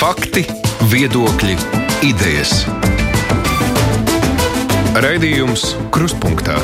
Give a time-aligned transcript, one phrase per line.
[0.00, 0.46] Fakti,
[0.88, 1.54] viedokļi,
[2.08, 2.62] idejas.
[4.96, 6.54] Raidījums Krustpunktā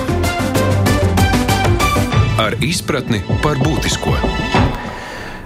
[2.40, 4.14] ar izpratni par būtisko.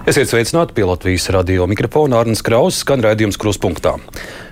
[0.07, 3.97] Esiet sveicināti pie Latvijas radio mikrofona Arnēs Krauss, skan raidījums Kruspunkta.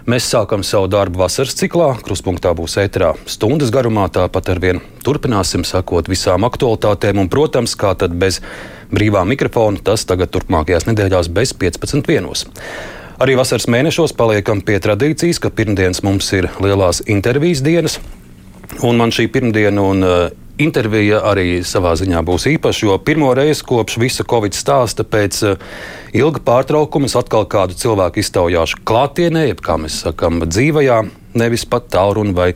[0.03, 1.93] Mēs sākam savu darbu vasaras ciklā.
[2.03, 7.95] Kruspunktā būs ēterā stundas garumā, tāpat ar vienu turpināsim sakot visām aktualitātēm, un, protams, kā
[7.95, 8.43] tad bez
[8.91, 12.98] brīvā mikrofona, tas tagad turpmākajās nedēļās bez 15.1.
[13.19, 17.97] Arī vasaras mēnešos paliekam pie tradīcijas, ka pirmdienas mums ir lielās intervijas dienas,
[18.79, 20.13] un man šī pirmdiena un uh,
[20.55, 25.65] intervija arī savā ziņā būs īpaša, jo pirmo reizi kopš visa Covid stāsta pēc uh,
[26.15, 31.01] ilga pārtraukuma es atkal kādu cilvēku iztaujāšu klātienē, jeb kā mēs sakām, dzīvajā,
[31.43, 32.53] nevis pat tālruni vai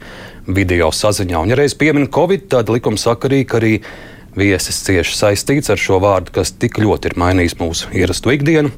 [0.48, 1.42] video saziņā.
[1.44, 3.74] Un, ja reiz piemin Covid, tad likumsakarīgi, ka arī
[4.40, 8.72] viesis cieši saistīts ar šo vārdu, kas tik ļoti ir mainījis mūsu ierasto ikdienu.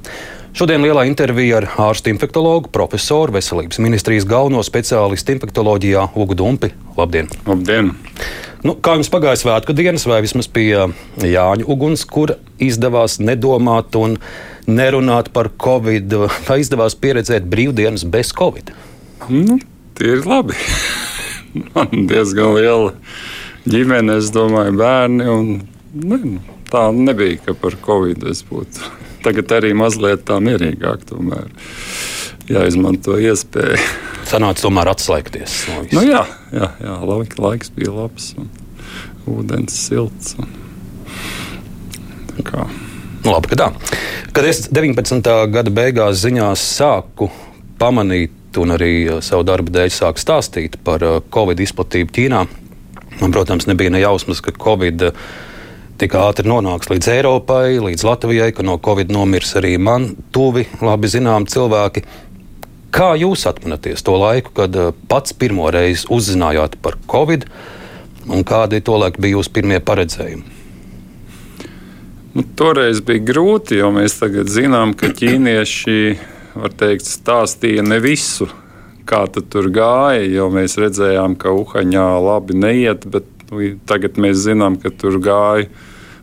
[0.55, 6.69] Šodien lielā intervija ar ārstu infektuologu, profesoru, veselības ministrijas galveno speciālistu infektuoloģijā Ugu Dumpi.
[6.95, 7.27] Labdien!
[7.43, 7.89] Labdien!
[8.63, 10.69] Nu, kā jums pagāja svētku dienas, vai vismaz pie
[11.19, 14.15] Jāņa uguns, kur izdevās nedomāt un
[14.63, 16.15] nerunāt par covid,
[16.47, 18.71] vai izdevās pieredzēt brīvdienas bez covid?
[19.27, 19.59] Nu,
[19.99, 20.55] tie ir labi.
[21.75, 22.93] Man diezgan liela
[23.67, 25.27] ģimene, es domāju, bērni.
[25.35, 25.51] Un,
[25.99, 29.03] ne, nu, tā nebija, ka par covid es būtu.
[29.25, 31.49] Tagad arī mazliet tā mierīgāk tomēr
[32.51, 33.79] jāizmanto iespēja.
[34.29, 35.57] Sanāca tomēr atslēgties.
[35.69, 36.21] No nu, jā,
[36.53, 38.49] jā, jā laik, laiks bija labs, un
[39.29, 40.35] ūdens silts.
[40.41, 40.49] Un...
[43.25, 43.67] Nu, labi, ka tā.
[44.35, 45.25] Kad es 19.
[45.53, 47.29] gada beigās ziņās sāku
[47.81, 52.43] pamanīt un arī uh, savu darbu dēļ sāku stāstīt par uh, Covid izplatību Ķīnā,
[53.21, 55.25] man, protams, nebija ne jausmas, ka Covid uh,
[55.99, 61.11] tik ātri nonāks līdz Eiropai, līdz Latvijai, ka no Covid nomirs arī man tuvi, labi
[61.11, 62.03] zinām cilvēki.
[62.95, 67.47] Kā jūs atminaties to laiku, kad eh, pats pirmo reizi uzzinājāt par Covid,
[68.31, 70.53] un kādi tolaik bija jūsu pirmie paredzējumi?
[72.35, 75.99] Nu, toreiz bija grūti, jo mēs tagad zinām, ka ķīnieši
[76.79, 78.49] teikt, stāstīja ne visu,
[79.07, 80.25] kā tur gāja.
[80.27, 83.27] Jo mēs redzējām, ka Uhaņā labi neiet, bet
[83.89, 85.69] tagad mēs zinām, ka tur gāja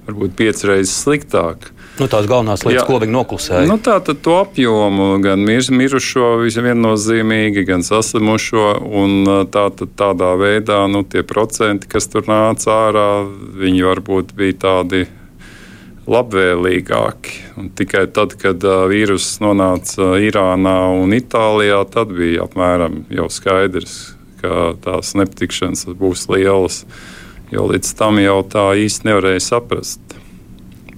[0.06, 1.70] varbūt piecas reizes sliktāk.
[2.00, 2.86] Nu, tās galvenās lietas, Jā.
[2.88, 3.66] ko viņi noklusēja.
[3.68, 8.68] Nu, tā tad to apjomu, gan mir, mirušo viennozīmīgi, gan saslimušo.
[9.52, 9.66] Tā,
[10.00, 13.10] tādā veidā nu, tie procenti, kas tur nāca ārā,
[13.60, 15.04] viņi varbūt bija tādi
[16.08, 17.36] labvēlīgāki.
[17.60, 24.16] Un tikai tad, kad uh, vīruss nonāca Irānā un Itālijā, tad bija apmēram jau skaidrs,
[24.42, 26.82] ka tās nepatikšanas būs lielas.
[27.52, 30.00] Jo līdz tam jau tā īsti nevarēja saprast.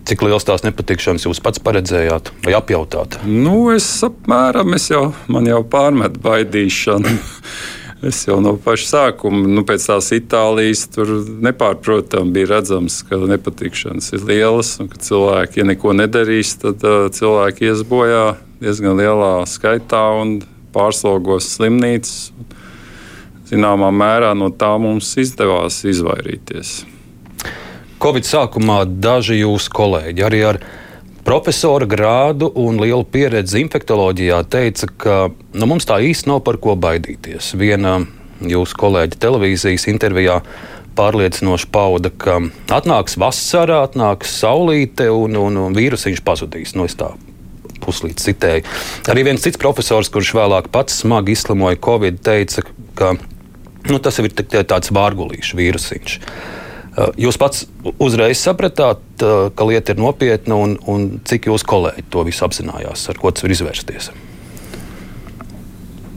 [0.05, 3.17] Cik liels tās nepatikšanas jūs pats paredzējāt vai apjautāt?
[3.25, 7.17] Nu, es apmēram, es jau, man jau pārmet baidīšanu.
[8.05, 11.09] Es jau no paša sākuma, nu, pēc tās Itālijas, tur
[11.47, 17.07] nepārprotami bija redzams, ka nepatikšanas ir lielas un ka cilvēki, ja neko nedarīs, tad uh,
[17.15, 20.35] cilvēki ies bojā diezgan lielā skaitā un
[20.75, 22.35] pārslogos slimnīcas.
[23.45, 26.85] Zināmā mērā no tā mums izdevās izvairīties.
[28.01, 30.61] Covid sākumā daži jūsu kolēģi arī ar
[31.25, 36.77] profesora grādu un lielu pieredzi infektuoloģijā teica, ka nu, mums tā īsti nav par ko
[36.77, 37.55] baidīties.
[37.61, 37.99] Viena
[38.45, 40.41] jūsu kolēģa televīzijas intervijā
[40.97, 42.39] pārliecinoši pauda, ka
[42.73, 46.75] atnāks vasara, atnāks saulīte un, un, un vīrusiņš pazudīs.
[46.79, 46.89] Nu,
[47.85, 48.65] puslīdz citēju.
[49.13, 52.65] Arī viens cits profesors, kurš vēlāk pats smagi izslimoja Covid, teica,
[52.97, 53.15] ka
[53.91, 56.19] nu, tas ir tāds vārgulīšu vīrusiņš.
[56.95, 57.65] Eh, jūs pats
[57.99, 63.09] uzreiz sapratāt, eh, ka lieta ir nopietna, un, un cik jūsu kolēģi to visu apzinājās,
[63.11, 64.13] ar ko tas var izvērsties?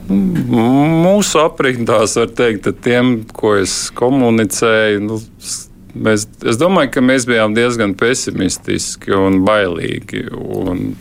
[0.08, 5.18] Mūsu aprindās var teikt, ka tiem, ko es komunicēju, nu,
[6.06, 10.28] mēs, es domāju, ka mēs bijām diezgan pesimistiski un bailīgi.
[10.32, 10.94] Un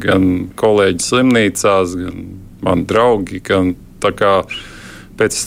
[0.00, 0.26] gan
[0.60, 2.26] kolēģi slimnīcās, gan
[2.66, 3.40] mani draugi.
[3.46, 3.72] Gan,
[4.02, 4.34] kā,
[5.20, 5.40] pēc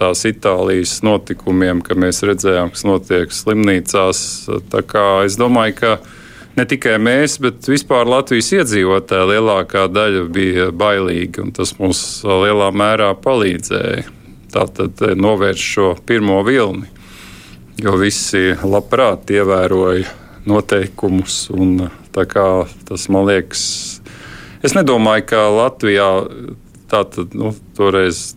[0.00, 4.22] tās Itālijas notikumiem, ka mēs redzējām, kas notiek slimnīcās.
[5.26, 5.92] Es domāju, ka
[6.56, 12.70] ne tikai mēs, bet vispār Latvijas iedzīvotāji lielākā daļa bija bailīgi, un tas mums lielā
[12.72, 14.06] mērā palīdzēja.
[14.50, 16.88] Tātad novērst šo pirmo vilni,
[17.78, 20.08] jo visi labprāt ievēroja
[20.50, 21.44] noteikumus.
[22.10, 23.62] Tas man liekas,
[24.66, 26.10] es nedomāju, ka Latvijā
[26.90, 28.32] tātad nu, toreiz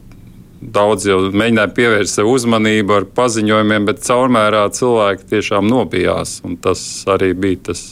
[0.74, 6.39] daudz jau mēģināja pievērst sev uzmanību ar paziņojumiem, bet caurmērā cilvēki tiešām nobijās.
[6.63, 7.86] Tas arī bija tas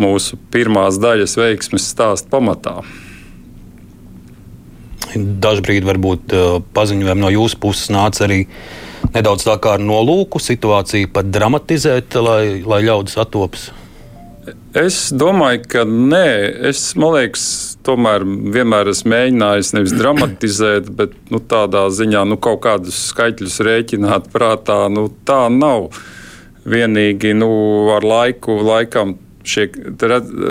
[0.00, 2.80] mūsu pirmās daļas veiksmes stāsta pamatā.
[5.16, 6.34] dažbrīd varbūt
[6.76, 8.42] paziņojumi no jūsu puses nāca arī
[9.14, 13.70] nedaudz tā kā ar nolūku situāciju pat dramatizēt, lai, lai ļaudis atopas.
[14.76, 16.28] Es domāju, ka nē,
[16.68, 22.98] es domāju, tomēr vienmēr esmu mēģinājis nevis dramatizēt, bet nu, tādā ziņā nu, kaut kādus
[23.12, 24.86] skaitļus rēķināt prātā.
[24.92, 25.92] Nu, tā nav.
[26.66, 27.48] Vienīgi nu,
[27.94, 29.14] ar laiku, laikam
[29.46, 29.68] šie,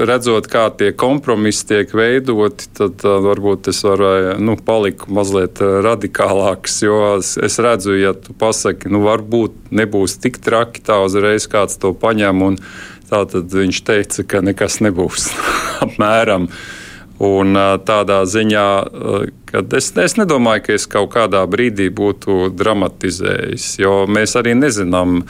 [0.08, 6.80] redzot, kā tie kompromisi tiek veidoti, tad uh, varbūt es varu nu, palikt mazliet radikālāks.
[6.88, 11.92] Jo es redzu, ja tu pasaki, nu, varbūt nebūs tik traki, tā uzreiz kāds to
[11.92, 12.46] paņem.
[12.48, 12.62] Un,
[13.06, 15.30] Tātad viņš teica, ka nekas nebūs
[15.86, 16.50] apmēram.
[17.24, 17.56] Un
[17.88, 18.68] tādā ziņā,
[19.48, 25.22] ka es, es nedomāju, ka es kaut kādā brīdī būtu dramatizējis, jo mēs arī nezinām,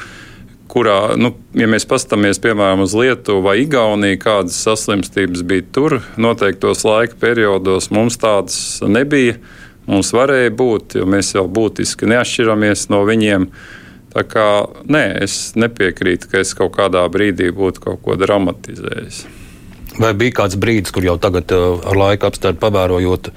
[0.71, 6.81] kurā, nu, ja mēs paskatāmies piemēram uz Lietuvu vai Igauniju, kādas saslimstības bija tur, noteiktos
[6.87, 9.37] laika periodos mums tādas nebija.
[9.85, 13.51] Mums varēja būt, jo mēs jau būtiski neatšķiramies no viņiem.
[14.15, 14.49] Tā kā
[14.89, 19.44] nē, es nepiekrītu, ka es kaut kādā brīdī būtu kaut ko dramatizējis.
[20.01, 23.31] Vai bija kāds brīdis, kur jau tagad, ar laika apstākļu pavērojot,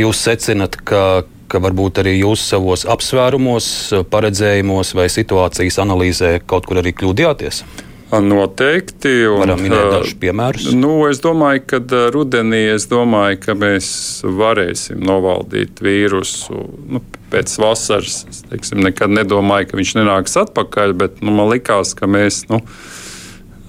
[0.00, 3.68] jūs secinat, ka ka varbūt arī jūs savos apsvērumos,
[4.12, 7.64] paredzējumos vai situācijas analīzē kaut kur arī kļūdījāties?
[8.10, 9.12] Noteikti.
[9.30, 10.70] Un, Varam minēt dažus piemērus.
[10.74, 11.80] Nu, es domāju, ka
[12.10, 13.90] rudenī es domāju, ka mēs
[14.26, 16.64] varēsim novaldīt vīrusu.
[16.90, 21.94] Nu, pēc vasaras es teiksim, nekad nedomāju, ka viņš nenāks atpakaļ, bet nu, man likās,
[21.98, 22.42] ka mēs.
[22.50, 22.64] Nu,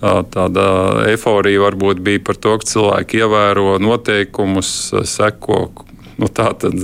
[0.01, 0.65] Tāda
[1.12, 4.71] eifórija varbūt bija par to, ka cilvēki ievēro noteikumus,
[5.06, 5.59] seko
[6.18, 6.81] nu, tātad,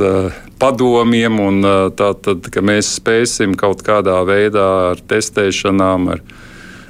[0.61, 1.65] padomiem, un
[1.97, 6.21] tātad, ka mēs spēsim kaut kādā veidā ar testēšanām, ar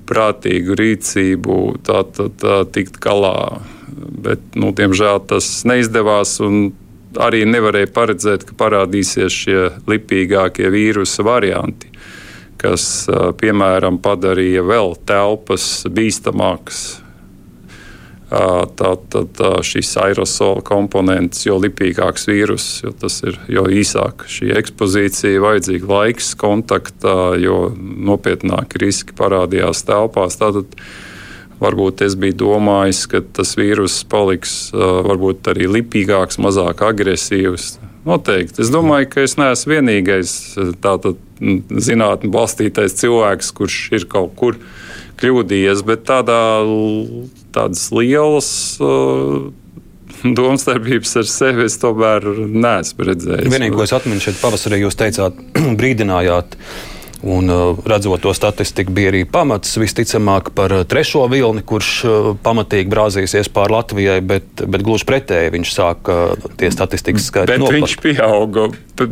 [0.08, 1.58] prātīgu rīcību
[1.88, 3.62] tātad, tā, tikt galā.
[3.98, 6.38] Bet, nu, diemžēl tas neizdevās.
[7.24, 11.90] Arī nevarēja paredzēt, ka parādīsies šie lipīgākie vīrusu varianti,
[12.62, 13.08] kas,
[13.42, 16.86] piemēram, padarīja vēl telpas bīstamākas
[18.28, 22.92] Tātad šis aerosola komponents, jo lipīgāks vīrus, jo
[23.24, 30.36] ir jo īsāka šī ekspozīcija, vajadzīga laiks kontaktā, jo nopietnāki riski parādījās telpās.
[30.42, 30.76] Tātad
[31.64, 37.78] varbūt es biju domājis, ka tas vīrus paliks varbūt arī lipīgāks, mazāk agresīvs.
[38.08, 38.60] Noteikti.
[38.64, 40.36] Es domāju, ka es neesmu vienīgais
[40.84, 44.58] tātad zinātnē balstītais cilvēks, kurš ir kaut kur
[45.22, 46.42] kļūdījies, bet tādā,
[47.56, 48.50] tādas lielas.
[48.82, 49.50] Uh,
[50.24, 53.50] domstarpības ar sevi es tomēr neesmu redzējis.
[53.54, 55.42] Vienīgi, ko es atceros, šeit pavasarī jūs teicāt,
[55.80, 56.58] brīdinājāt,
[57.22, 62.28] Un, uh, redzot to statistiku, bija arī pamats visticamāk par uh, trešo vilni, kurš uh,
[62.46, 66.18] pamatīgi brāzīsies pāri Latvijai, bet, bet gluži pretēji viņš sāka
[66.62, 67.72] tie statistikas skaitļi.
[67.80, 68.68] Viņš pieauga,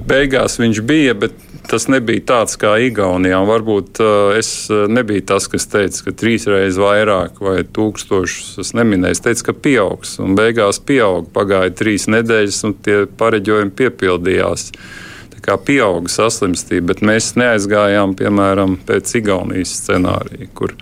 [0.05, 1.33] beigās viņš bija, bet
[1.69, 3.39] tas nebija tāds kā Igaunijā.
[3.47, 4.01] Varbūt
[4.37, 9.17] es nebiju tas, kas teica, ka trīs reizes vairāk vai tūkstošus es neminēju.
[9.17, 11.27] Es teicu, ka pieaugs, un beigās pieauga.
[11.35, 14.69] Pagāja trīs nedēļas, un tie pareģojumi piepildījās
[15.45, 20.73] kā pieauga saslimstība, bet mēs neaizgājām piemēram pēc Igaunijas scenārija, kur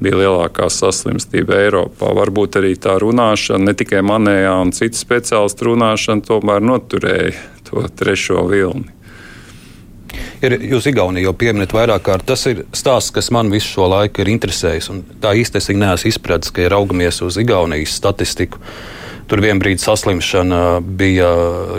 [0.00, 2.12] bija lielākā saslimstība Eiropā.
[2.16, 7.34] Varbūt arī tā runāšana, ne tikai manējā un citu speciālistu runāšana, tomēr noturēja
[7.68, 8.97] to trešo vilni.
[10.44, 12.26] Ir, jūs Igauniju jau pieminat vairāk kārt.
[12.28, 14.90] Tas ir stāsts, kas man visu šo laiku ir interesējis.
[15.22, 18.62] Tā es neesmu izpratis, ka, ja raugamies uz Igaunijas statistiku,
[19.28, 21.32] tur vienā brīdī saslimšana bija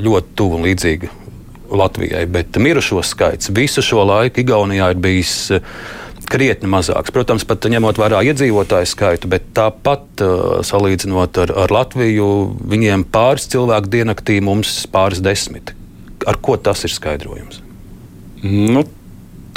[0.04, 1.16] ļoti tuvu un līdzīga
[1.70, 5.62] Latvijai, bet mirušo skaits visu šo laiku Igaunijā ir bijis eh,
[6.30, 7.14] krietni mazāks.
[7.14, 12.28] Protams, pat ņemot vērā iedzīvotāju skaitu, bet tāpat uh, salīdzinot ar, ar Latviju,
[12.70, 15.74] viņiem pāris cilvēku diennaktī, mums pāris desmit.
[16.30, 17.64] Ar ko tas ir skaidrojums?
[18.44, 18.86] Nu,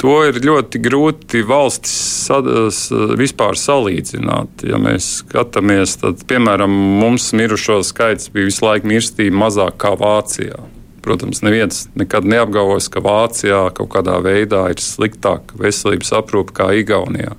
[0.01, 4.65] to ir ļoti grūti valstis vispār salīdzināt.
[4.67, 10.59] Ja mēs skatāmies, tad, piemēram, mums mirušo skaits bija visu laiku mirstība mazāk kā Vācijā.
[11.03, 17.35] Protams, neviens nekad neapgalvos, ka Vācijā kaut kādā veidā ir sliktāka veselības aprūpe kā Igaunijā.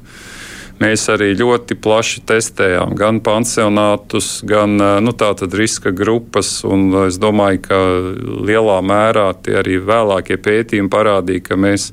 [0.83, 5.15] Mēs arī ļoti plaši testējām gan pansionātus, gan nu,
[5.55, 6.57] riska grupas.
[7.07, 7.79] Es domāju, ka
[8.49, 11.93] lielā mērā tie arī vēlākie pētījumi parādīja, ka mēs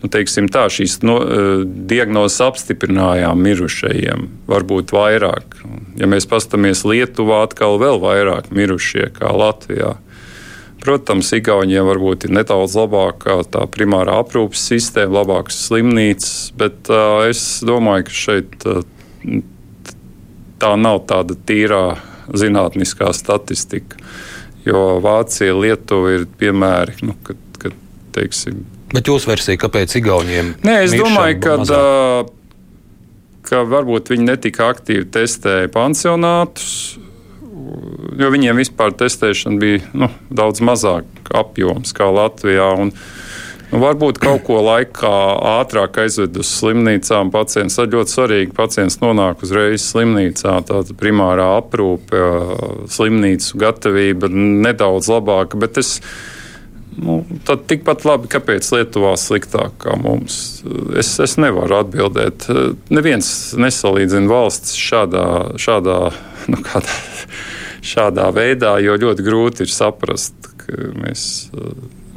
[0.00, 1.18] nu, teiksim, tā, šīs no,
[1.64, 4.28] diagnozes apstiprinājām mirušajiem.
[4.48, 5.60] Varbūt vairāk.
[6.00, 9.98] Ja mēs paskatāmies Lietuvā, atkal vēl vairāk mirušie kā Latvijā.
[10.80, 17.60] Protams, Igaunijam varbūt ir nedaudz labāka tā primārā aprūpes sistēma, labākas slimnīcas, bet uh, es
[17.66, 18.80] domāju, ka šeit uh,
[20.60, 21.84] tā nav tāda tīrā
[22.32, 24.00] zinātniskā statistika.
[24.64, 27.76] Jo Vācija, Lietuva ir piemēri, nu, kad, kad
[28.16, 30.54] teiksim, Bet jūsu versija, kāpēc Igauniem?
[30.66, 32.24] Nē, es domāju, ka, ā,
[33.46, 36.98] ka varbūt viņi netika aktīvi testēja pansionātus,
[38.20, 42.72] jo viņiem vispār testēšana bija nu, daudz mazāk apjoms kā Latvijā.
[42.86, 42.94] Un,
[43.70, 45.10] Nu, varbūt kaut ko laikā
[45.60, 47.28] ātrāk aizved uz slimnīcām.
[47.30, 48.54] Pacients ir ļoti svarīgi.
[48.56, 50.56] Pacients nonāk uzreiz slimnīcā.
[50.66, 52.24] Tāda primārā aprūpe,
[52.90, 55.60] slimnīcu gatavība nedaudz labāka.
[55.62, 56.00] Bet es,
[57.00, 60.60] Nu, tad tikpat labi, kāpēc Lietuvā sliktāk kā mums.
[60.98, 62.48] Es, es nevaru atbildēt.
[62.92, 65.24] Neviens nesalīdzina valsts šādā,
[65.60, 66.00] šādā,
[66.50, 66.96] nu, kādā,
[67.84, 71.24] šādā veidā, jo ļoti grūti ir saprast, ka mēs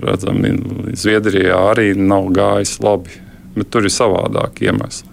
[0.04, 3.18] redzam, ka Zviedrijā arī nav gājis labi,
[3.56, 5.10] bet tur ir savādāk iemesli.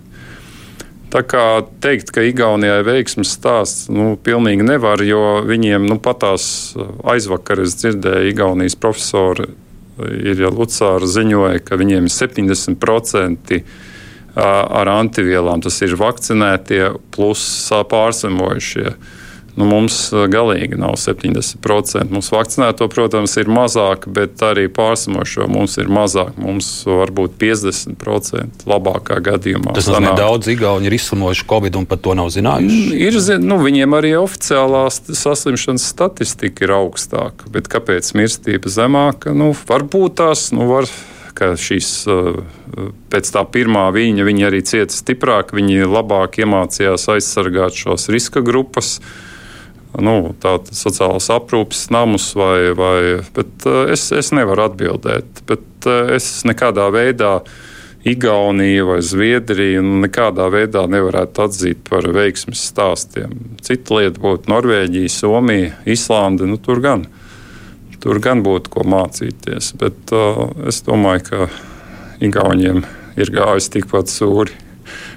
[1.10, 1.44] Tā kā
[1.82, 6.44] teikt, ka Igaunijai veiksmes stāsts, nu, pilnīgi nevar, jo viņiem nu, patās
[7.02, 9.48] aizvakar es dzirdēju, Igaunijas profesori
[9.98, 13.58] ir jau Lucāra ziņoja, ka viņiem ir 70%
[14.38, 15.62] ar antivielām.
[15.64, 17.42] Tas ir vakcinētie plus
[17.90, 18.94] pārslimojušie.
[19.60, 19.96] Nu, mums
[20.32, 22.08] galīgi nav 70%.
[22.08, 26.38] Mums vakcinēto, protams, ir mazāk, bet arī pārsimošo mums ir mazāk.
[26.40, 29.74] Mums var būt 50% labākā gadījumā.
[29.76, 32.80] Tas nozīmē, ka daudz Igauni ir izslimojuši Covid un pat to nav zinājuši.
[32.96, 39.36] Ir, nu, viņiem arī oficiālā saslimšanas statistika ir augstāka, bet kāpēc mirstība zemāka?
[39.36, 40.88] Nu, varbūt tās, nu, var
[41.36, 41.90] ka šīs
[43.10, 48.98] pēc tā pirmā viņa, viņi arī cieta stiprāk, viņi labāk iemācījās aizsargāt šos riska grupas.
[49.98, 53.00] Nu, Tāda sociālās aprūpes namus, vai, vai,
[53.34, 55.42] bet es, es nevaru atbildēt.
[55.50, 57.40] Bet es nekādā veidā
[58.06, 63.34] Igauniju vai Zviedriju nekādā veidā nevarētu atzīt par veiksmes stāstiem.
[63.60, 66.48] Cita lieta būtu Norvēģija, Somija, Islande.
[66.48, 67.04] Nu, tur gan
[68.00, 69.74] tur gan būtu ko mācīties.
[69.80, 71.50] Bet uh, es domāju, ka
[72.20, 72.82] Igauniem
[73.20, 74.56] ir gājis tikpat sūri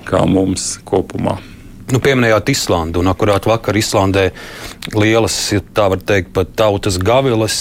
[0.07, 1.39] kā mums kopumā.
[1.91, 4.29] Nu, pieminējāt Islandu, un akurāt vakar Islandē
[4.95, 5.35] lielas,
[5.75, 7.57] tā var teikt, pat tautas gavilas.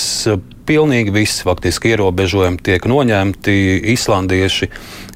[0.62, 3.54] Pilnīgi viss faktiski ierobežojumi tiek noņemti.
[3.96, 4.68] Islandieši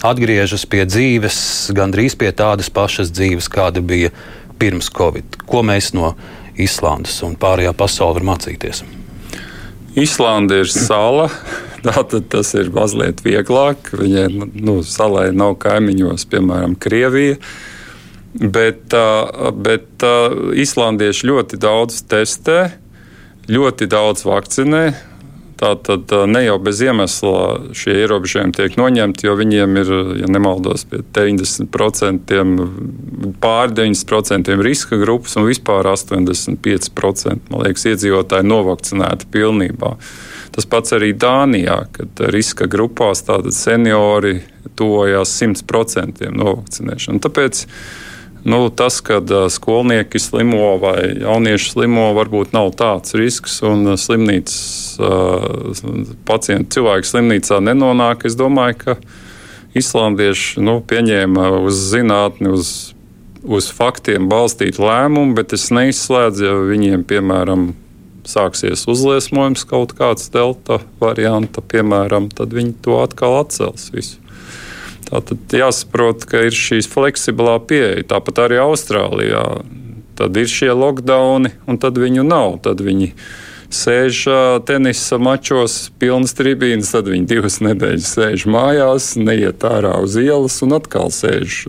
[0.07, 1.39] atgriežas pie dzīves,
[1.77, 4.11] gandrīz pie tādas pašas dzīves, kāda bija
[4.59, 5.39] pirms Covid.
[5.47, 6.17] Ko mēs no
[6.59, 8.83] Islandes un pārējā pasaulē varam mācīties?
[9.97, 11.31] Islanda ir sala.
[11.87, 13.93] Tātad tas ir mazliet vieglāk.
[13.95, 14.27] Viņai
[14.59, 17.39] nu, salai nav kaimiņos, piemēram, Krievija.
[18.37, 18.93] Bet,
[19.65, 20.05] bet
[20.61, 22.59] islandieši ļoti daudz testē,
[23.49, 24.87] ļoti daudz vakcinē.
[25.57, 31.01] Tātad ne jau bez iemesla šie ierobežojumi tiek noņemti, jo viņiem ir, ja nemaldos, pie
[31.17, 32.35] 90%,
[33.41, 39.95] pāri 90% riska grupas un vispār 85% liekas, iedzīvotāji novakcinēti pilnībā.
[40.53, 43.25] Tas pats arī Dānijā, kad riska grupās
[43.57, 44.43] seniori
[44.77, 47.25] tojās 100% novakcinēšanu.
[47.25, 47.65] Tāpēc
[48.47, 55.01] Nu, tas, ka uh, skolnieki slimo vai jaunieši slimo, varbūt nav tāds risks, un slimnīcas
[56.29, 58.29] pacienti cilvēki slimnīcā nenonāk.
[58.29, 58.95] Es domāju, ka
[59.77, 62.71] islandieši nu, pieņēma uz zinātni, uz,
[63.43, 67.73] uz faktiem balstītu lēmumu, bet es neizslēdzu, ja viņiem, piemēram,
[68.27, 74.21] sāksies uzliesmojums kaut kāds delta varianta, piemēram, tad viņi to atkal atcels visu.
[75.07, 78.07] Tātad jāsaprot, ka ir šīs fleksibilā pieeja.
[78.11, 79.45] Tāpat arī Austrālijā.
[80.17, 82.57] Tad ir šie lockdowni, un tad viņu nav.
[82.65, 83.13] Tad viņi
[83.73, 84.23] sēž
[84.67, 90.77] tenisa mačos, pilnas tribīnas, tad viņi divas nedēļas sēž mājās, neiet ārā uz ielas un
[90.79, 91.65] atkal sēž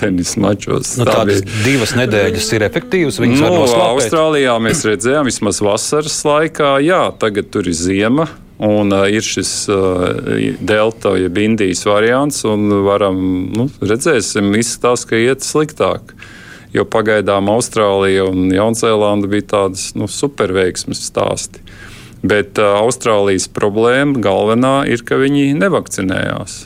[0.00, 0.96] tenisa mačos.
[0.98, 3.20] Nu, Tā tādas divas nedēļas ir efektīvas.
[3.22, 8.28] Nu, Austrālijā mēs redzējām, vismaz vasaras laikā, jā, tagad tur ir ziema.
[8.58, 10.08] Un uh, ir šis uh,
[10.58, 13.18] delta, jeb Indijas variants, un varam
[13.54, 16.16] nu, redzēsim, izskatās, ka iet sliktāk.
[16.74, 21.62] Jo pagaidām Austrālija un Jaunzēlanda bija tādas nu, superveiksmes stāsti.
[22.26, 26.64] Bet uh, Austrālijas problēma galvenā ir, ka viņi nevakcinējās.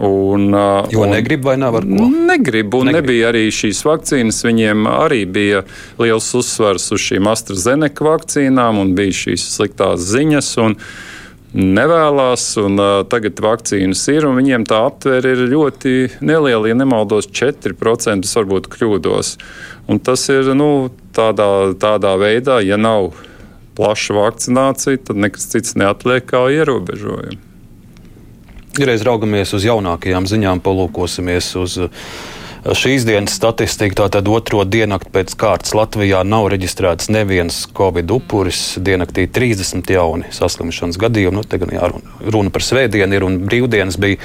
[0.00, 2.08] Un, uh, jo negrib vai nav ar ko?
[2.10, 3.04] Negrib, un negrib.
[3.04, 4.42] nebija arī šīs vakcīnas.
[4.48, 5.62] Viņiem arī bija
[6.00, 10.52] liels uzsvars uz šīm AstraZeneca vakcīnām, un bija šīs sliktās ziņas.
[10.64, 11.06] Un, uh,
[11.56, 17.28] nevēlas, un uh, tagad vakcīnas ir, un viņiem tā aptvēre ir ļoti neliela, ja nemaldos,
[17.34, 19.34] 4% varbūt kļūdos.
[19.90, 23.12] Un tas ir nu, tādā, tādā veidā, ja nav
[23.78, 27.40] plaša vakcinācija, tad nekas cits neatliek kā ierobežojumi.
[28.80, 31.80] Reiz raugamies uz jaunākajām ziņām, palūkosimies uz
[32.60, 38.74] Šīs dienas statistika tātad otro diennakti pēc kārtas Latvijā nav reģistrēts neviens covid upuris.
[38.84, 41.38] Diennaktī 30 jauni saslimšanas gadījumi.
[41.38, 44.20] Nu, te gan jāruna runa par svētdienu ir un brīvdienas bija.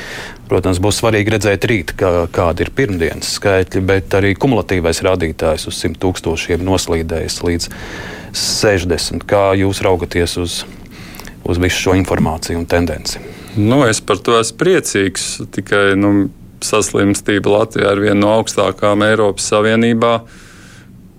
[0.51, 5.79] Protams, būs svarīgi redzēt rīt, kā, kādi ir pirmdienas skaitļi, bet arī kumulatīvais rādītājs uz
[5.79, 7.71] 100 tūkstošiem noslīdējis līdz
[8.35, 9.23] 60.
[9.31, 10.61] Kā jūs raugaties uz,
[11.47, 13.23] uz visu šo informāciju un tendenci?
[13.55, 15.37] Nu, es par to esmu priecīgs.
[15.55, 16.17] Tikai nu,
[16.65, 20.17] saslimstība Latvijā ir viena no augstākām Eiropas Savienībā.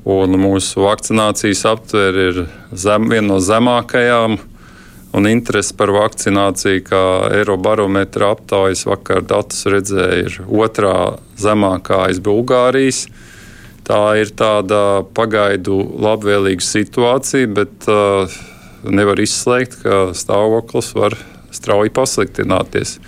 [0.06, 4.36] Un mūsu vakcinācijas aptvere ir zem, viena no zemākajām
[5.16, 7.04] un interese par vakcināciju, kā
[7.38, 13.06] Eirobarometra aptaujas vakar datus redzēja, ir otrā zemākā aiz Bulgārijas.
[13.86, 18.26] Tā ir tāda pagaidu labvēlīga situācija, bet uh,
[18.84, 21.16] nevar izslēgt, ka stāvoklis var
[21.54, 22.98] strauji pasliktināties.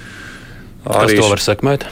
[0.87, 1.87] Arī Kas to var sekmēt?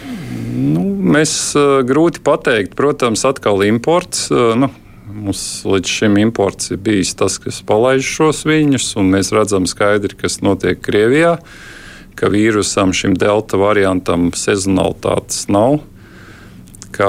[0.57, 0.85] Nu,
[1.17, 2.77] mēs uh, grūti pateikt.
[2.79, 4.29] Protams, atkal imports.
[4.33, 4.71] Uh, nu,
[5.17, 10.17] Mums līdz šim imports ir bijis tas, kas palaiž šos viļņus, un mēs redzam skaidri,
[10.19, 11.37] kas notiek Krievijā,
[12.19, 15.79] ka vīrusam, šim delta variantam, sezonalitātes nav.
[16.97, 17.09] Ka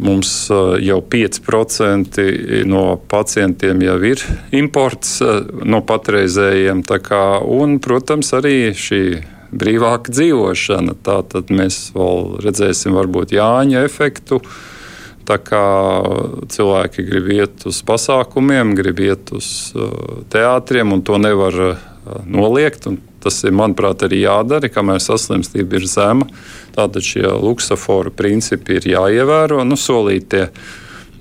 [0.00, 2.26] mums uh, jau 5%
[2.68, 4.24] no pacientiem jau ir
[4.56, 5.18] imports
[5.68, 6.84] no patreizējiem.
[7.06, 9.02] Kā, un, protams, arī šī
[9.52, 10.96] brīvāka dzīvošana.
[11.04, 14.40] Tātad mēs vēl redzēsim varbūt Jāņa efektu.
[15.28, 15.64] Tā kā
[16.48, 21.84] cilvēki grib iet uz pasākumiem, grib iet uz uh, teātriem, un to nevar uh,
[22.24, 22.88] noliegt.
[23.18, 26.28] Tas ir, manuprāt, arī jādara, kamēr saslimstība ir zema.
[26.76, 30.46] Tātad šie luksusforu principi ir jāievēro, nu, solītie.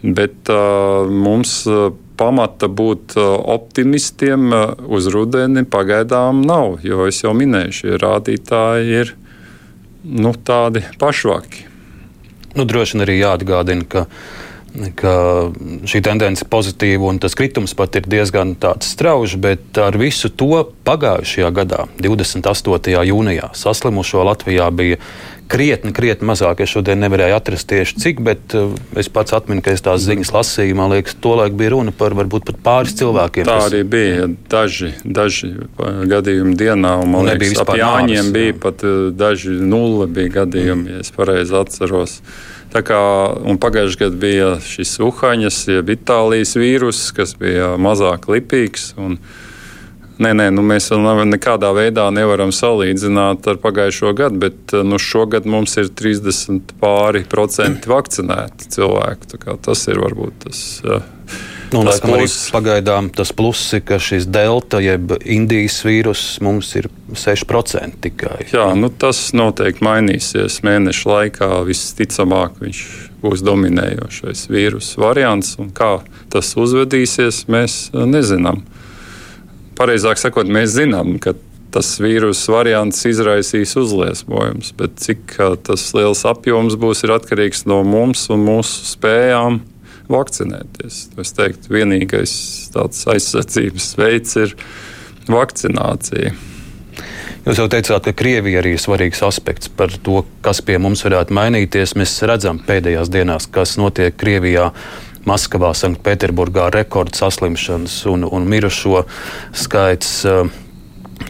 [0.06, 4.50] Bet uh, mums uh, pamata būt optimistiem
[4.88, 9.16] uz rudeni pagaidām nav, jo es jau minēju, šie rādītāji ir
[10.04, 11.66] nu, tādi pašvaki.
[12.58, 14.06] Nu, droši vien arī jāatgādina, ka,
[14.98, 15.14] ka
[15.90, 20.64] šī tendence ir pozitīva un tas kritums pat ir diezgan strauji, bet ar visu to
[20.88, 22.96] pagājušajā gadā, 28.
[23.12, 25.02] jūnijā, saslimušo Latvijā bija
[25.48, 26.62] krietni, krietni mazāk.
[26.64, 30.34] Es šodien nevarēju atrast tieši cik, bet uh, es pats atminu, ka es tās ziņas
[30.36, 30.78] lasīju.
[30.78, 33.48] Man liekas, tolaik bija runa par varbūt pat pāris cilvēkiem.
[33.48, 33.70] Tā kas...
[33.72, 35.54] arī bija daži, daži
[36.12, 41.02] gadījumi dienā, man liekas, ap Jāņiem nāvis, bija pat uh, daži nulle bija gadījumi, ja
[41.06, 42.22] es pareizi atceros.
[42.74, 43.00] Tā kā
[43.64, 48.92] pagājušajā gadā bija šis Uhaņas, jeb Itālijas vīrus, kas bija mazāk lipīgs.
[49.00, 49.16] Un,
[50.18, 55.46] Nē, nē, nu mēs vēl nekādā veidā nevaram salīdzināt ar pagājušo gadu, bet nu, šogad
[55.46, 59.38] mums ir 30 pāri procenti vakcinēti cilvēki.
[59.62, 60.64] Tas ir varbūt tas.
[61.68, 62.26] Nu, tas arī
[62.56, 68.48] pagaidām tas pluss ir, ka šis delta, jeb Indijas vīrus, mums ir 6% tikai.
[68.54, 71.52] Jā, nu, tas noteikti mainīsies mēnešu laikā.
[71.68, 72.82] Visticamāk, viņš
[73.22, 75.58] būs dominējošais vīrusu variants.
[75.78, 75.98] Kā
[76.34, 78.64] tas uzvedīsies, mēs nezinām.
[79.78, 81.36] Pareizāk sakot, mēs zinām, ka
[81.74, 85.36] tas vīrusu variants izraisīs uzliesmojumus, bet cik
[85.68, 89.62] tas liels apjoms būs, ir atkarīgs no mums un mūsu spējām
[90.10, 91.00] vakcinēties.
[91.22, 92.34] Es teiktu, vienīgais
[92.74, 94.56] tāds aizsardzības veids ir
[95.30, 96.34] vakcinācija.
[97.48, 101.36] Jūs jau teicāt, ka Krievija arī ir svarīgs aspekts par to, kas pie mums varētu
[101.38, 101.94] mainīties.
[102.00, 104.72] Mēs redzam pēdējās dienās, kas notiek Krievijā.
[105.28, 109.04] Maskavā, Sanktpēterburgā rekords saslimšanas un, un mirušo
[109.56, 110.22] skaits.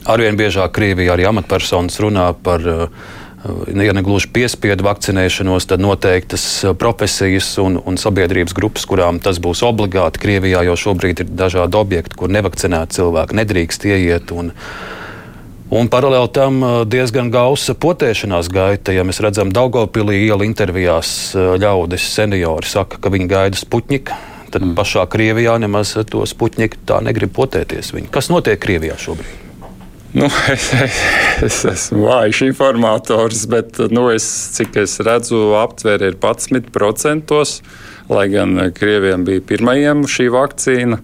[0.07, 3.07] Arvien biežāk Krievijā arī amatpersonas runā par uh,
[3.83, 9.39] ja ne gluži piespiedu vakcinēšanos, tad noteiktas uh, profesijas un, un sabiedrības grupas, kurām tas
[9.43, 10.21] būs obligāti.
[10.23, 14.33] Krievijā jau šobrīd ir dažādi objekti, kur nevakcinēti cilvēki nedrīkst ieiet.
[14.36, 14.53] Un,
[15.67, 18.93] Un paralēli tam uh, diezgan gausa potēšanās gaita.
[18.95, 24.15] Ja mēs redzam, Daugopilī iela intervijās uh, ļaudis, seniori saka, ka viņi gaida Sputņiku,
[24.53, 24.77] tad mm.
[24.77, 27.91] pašā Krievijā nemaz to Sputņiku tā negrib potēties.
[27.97, 28.08] Viņi.
[28.15, 29.43] Kas notiek Krievijā šobrīd?
[30.15, 31.01] Nu, es, es,
[31.43, 34.25] es esmu vājš informators, bet nu, es,
[34.56, 37.43] cik es redzu, aptvēre ir 11%,
[38.15, 41.03] lai gan Krievijam bija pirmajiem šī vakcīna.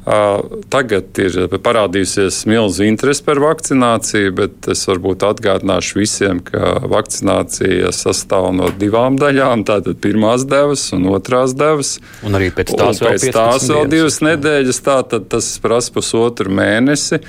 [0.00, 8.48] Tagad ir parādījusies milzīga interese par vakcināciju, bet es varbūt atgādināšu visiem, ka vakcinācija sastāv
[8.56, 9.66] no divām daļām.
[9.68, 11.98] Tātad pirmās devas un otrās devas.
[12.24, 14.82] Un arī pēc tās, un pēc tās vēl divas nedēļas.
[14.88, 17.20] Tātad tas prasa pusotru mēnesi.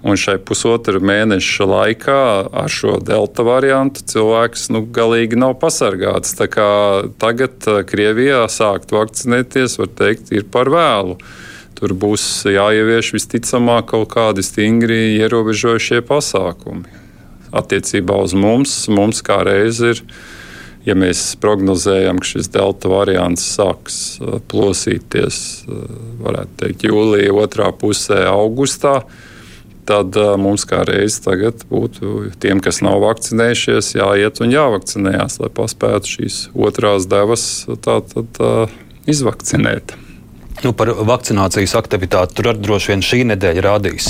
[0.00, 2.22] Un šai pusotra mēneša laikā
[2.62, 6.38] ar šo delta variantu cilvēks nu, galīgi nav pasargāts.
[6.40, 11.18] Tagad Krievijā sākt vakcinēties, var teikt, ir par vēlu.
[11.80, 16.84] Tur būs jāievieš visticamāk kaut kādi stingri ierobežojušie pasākumi.
[17.56, 20.04] Attiecībā uz mums, mums kā reiz ir
[20.86, 25.40] ja mēs prognozējam, ka šis delta variants sāks plosīties,
[26.20, 29.00] varētu teikt, jūlijā, otrā pusē, augustā,
[29.88, 36.14] tad mums kā reiz tagad būtu tiem, kas nav vakcinējušies, jāiet un jāvakcinējās, lai paspētu
[36.14, 37.48] šīs otrās devas
[37.84, 38.52] tā, tā, tā,
[39.10, 39.96] izvakcinēt.
[40.60, 44.08] Nu, par vakcinācijas aktivitāti tur droši vien šī nedēļa rādīs,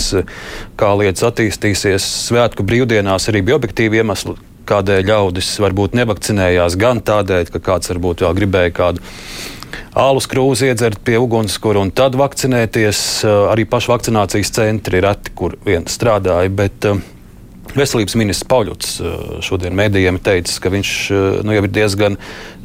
[0.79, 2.07] kā lietas attīstīsies.
[2.27, 4.35] Svētku brīvdienās arī bija objektīvi iemesli,
[4.67, 6.79] kādēļ ļaudis varbūt nevakcinējās.
[6.81, 9.05] Gan tādēļ, ka kāds varbūt vēl gribēja kādu
[9.95, 13.05] ālus krūzi iedzert pie ugunskura un tad vakcinēties.
[13.53, 16.51] Arī paši vakcinācijas centri reti, kur vien strādāja.
[16.51, 16.91] Bet,
[17.71, 18.97] Veselības ministrs Pauļuts
[19.47, 20.95] šodien mēdījiem teica, ka viņš
[21.47, 22.17] nu, jau ir diezgan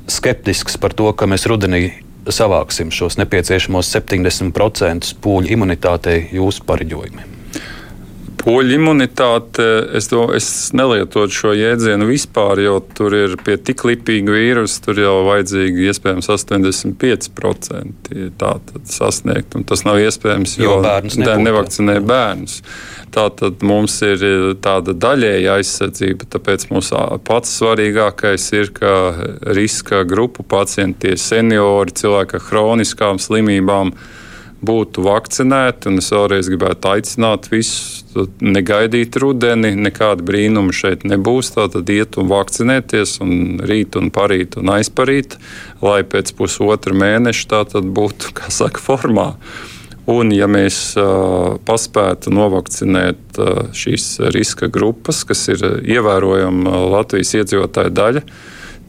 [0.10, 1.84] skeptisks par to, ka mēs rudenī
[2.32, 7.35] savāksim šos nepieciešamos 70% pūļu imunitātei jūsu pareģojumiem?
[8.46, 9.64] Poļu imunitāte,
[9.98, 15.00] es, to, es nelietotu šo jēdzienu vispār, jo tur ir pie tik lipīga vīrusa, tur
[15.02, 19.58] jau vajadzīgi iespējams 85% tātad sasniegt.
[19.58, 22.60] Un tas nav iespējams, jo, jo bērns nevakcinē bērnus.
[23.16, 24.22] Tātad mums ir
[24.62, 26.92] tāda daļēja aizsardzība, tāpēc mums
[27.26, 28.92] pats svarīgākais ir, ka
[29.58, 33.96] riska grupu pacienti, seniori, cilvēki ar hroniskām slimībām
[34.66, 35.94] būtu vakcinēti.
[36.00, 38.04] Es vēlreiz gribētu aicināt visus
[38.40, 41.54] negaidīt rudeni, nekāda brīnuma šeit nebūs.
[41.58, 45.38] Tātad iet un vakcinēties, un rīt un parīt un aizparīt,
[45.86, 49.34] lai pēc pusotra mēneša tā būtu, kā saka, formā.
[50.06, 57.90] Un, ja mēs uh, paspētu novakcinēt uh, šīs riska grupas, kas ir ievērojama Latvijas iedzīvotāja
[57.90, 58.22] daļa,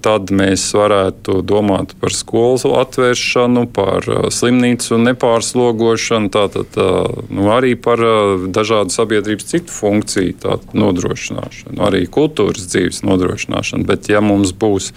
[0.06, 7.74] tad mēs varētu domāt par skolu atvēršanu, par uh, slimnīcu nepārslogošanu, tātad uh, nu, arī
[7.74, 13.86] par uh, dažādu sabiedrības citu funkciju nodrošināšanu, arī kultūras dzīves nodrošināšanu.
[13.88, 14.92] Bet, ja mums būs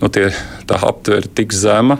[0.00, 0.30] nu, tie,
[0.70, 1.98] tā aptvere tik zema,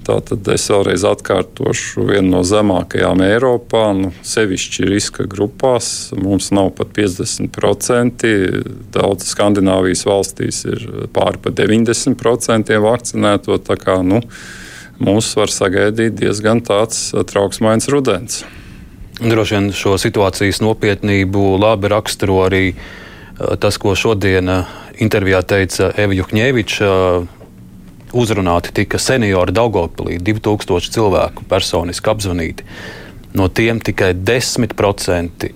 [0.00, 6.10] Tātad es vēlreiz atkārtošu, viena no zemākajām Eiropā, nu, sevišķi riska grupās.
[6.16, 8.30] Mums nav pat 50%.
[8.94, 13.58] Daudz Skandināvijas valstīs ir pāri par 90% vakcinēto.
[13.66, 14.22] Tā kā nu,
[15.04, 18.40] mūs var sagaidīt diezgan tāds trauksmains rudens.
[19.20, 22.64] Droši vien šo situācijas nopietnību labi raksturo arī
[23.60, 24.48] tas, ko šodien
[25.00, 26.88] intervijā teica Eva Juhņēviča
[28.16, 32.66] uzrunāti tika seniori Daugopilī, 2000 cilvēku personiski apzvanīti.
[33.36, 35.50] No tiem tikai 10%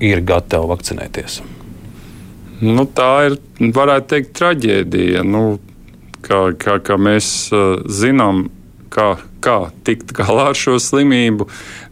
[0.00, 1.40] ir gatavi vakcinēties.
[2.64, 3.38] Nu, tā ir,
[3.74, 5.24] varētu teikt, traģēdija.
[5.26, 5.58] Nu,
[6.24, 8.48] kā, kā, kā mēs uh, zinām,
[8.90, 9.12] kā,
[9.44, 11.46] kā tikt galā ar šo slimību.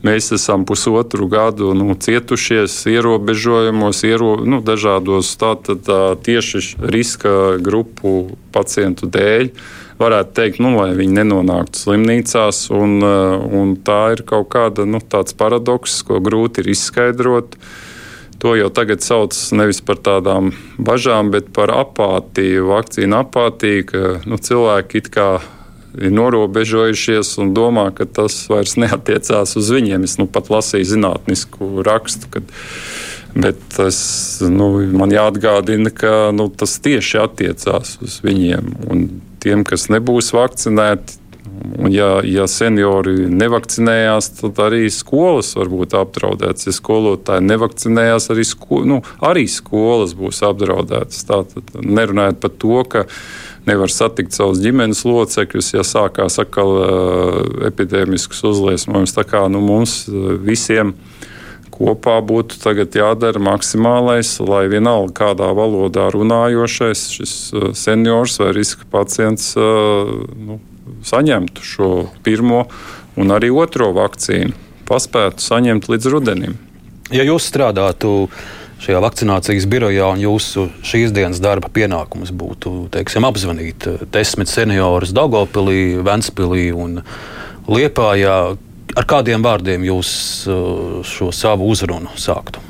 [0.06, 8.38] Mēs esam pusotru gadu nu, cietušies ierobežojumos, iero, nu, dažādos tātad, tā, tieši riska grupu
[8.56, 9.52] pacientu dēļ.
[9.52, 12.66] Uh, varētu teikt, nu, lai viņi nenonāktu slimnīcās.
[12.74, 17.56] Un, eh, un tā ir kaut kāda nu, paradoks, ko grūti ir izskaidrot.
[18.38, 24.36] To jau tagad sauc nevis par tādām bažām, bet par apātiju, vakcīnu apātiju, ka nu,
[24.36, 25.40] cilvēki it kā
[25.96, 30.04] ir norobežojušies un domā, ka tas vairs neatiecās uz viņiem.
[30.04, 32.28] Es nu, pat lasīju zinātnisku rakstu.
[32.30, 32.52] Kad,
[33.36, 33.98] Bet tas,
[34.48, 38.70] nu, man jāatgādina, ka nu, tas tieši attiecās uz viņiem.
[38.88, 39.02] Un
[39.46, 41.22] tiem, kas nebūs vakcinēti.
[41.56, 46.66] Un ja, ja seniori nevakcinējās, tad arī skolas var būt apdraudētas.
[46.68, 51.22] Ja skolotāji nevakcinējās, arī, sko, nu, arī skolas būs apdraudētas.
[51.28, 53.04] Tātad nerunājot par to, ka
[53.66, 59.16] nevar satikt savus ģimenes locekļus, ja sākās atkal uh, epidēmisks uzliesmojums.
[59.16, 60.02] Tā kā nu, mums
[60.44, 60.94] visiem
[61.76, 69.52] kopā būtu jādara maksimālais, lai vienalga kādā valodā runājošais šis uh, seniors vai riska pacients
[69.60, 70.60] uh, nu,
[71.06, 71.90] saņemtu šo
[72.24, 72.66] pirmo
[73.16, 74.54] un arī otro vakcīnu,
[74.88, 76.56] paspētu saņemt līdz rudenim.
[77.14, 78.28] Ja jūs strādātu
[78.82, 85.14] šajā vakcinācijas birojā un jūsu šīs dienas darba pienākums būtu teiksim, apzvanīt uh, desmit seniorus
[85.16, 87.02] Dagopilī, Ventspilī un
[87.66, 88.56] Liepājā,
[88.96, 90.10] Ar kādiem vārdiem jūs
[90.48, 92.62] uh, šo savu uzrunu sāktu?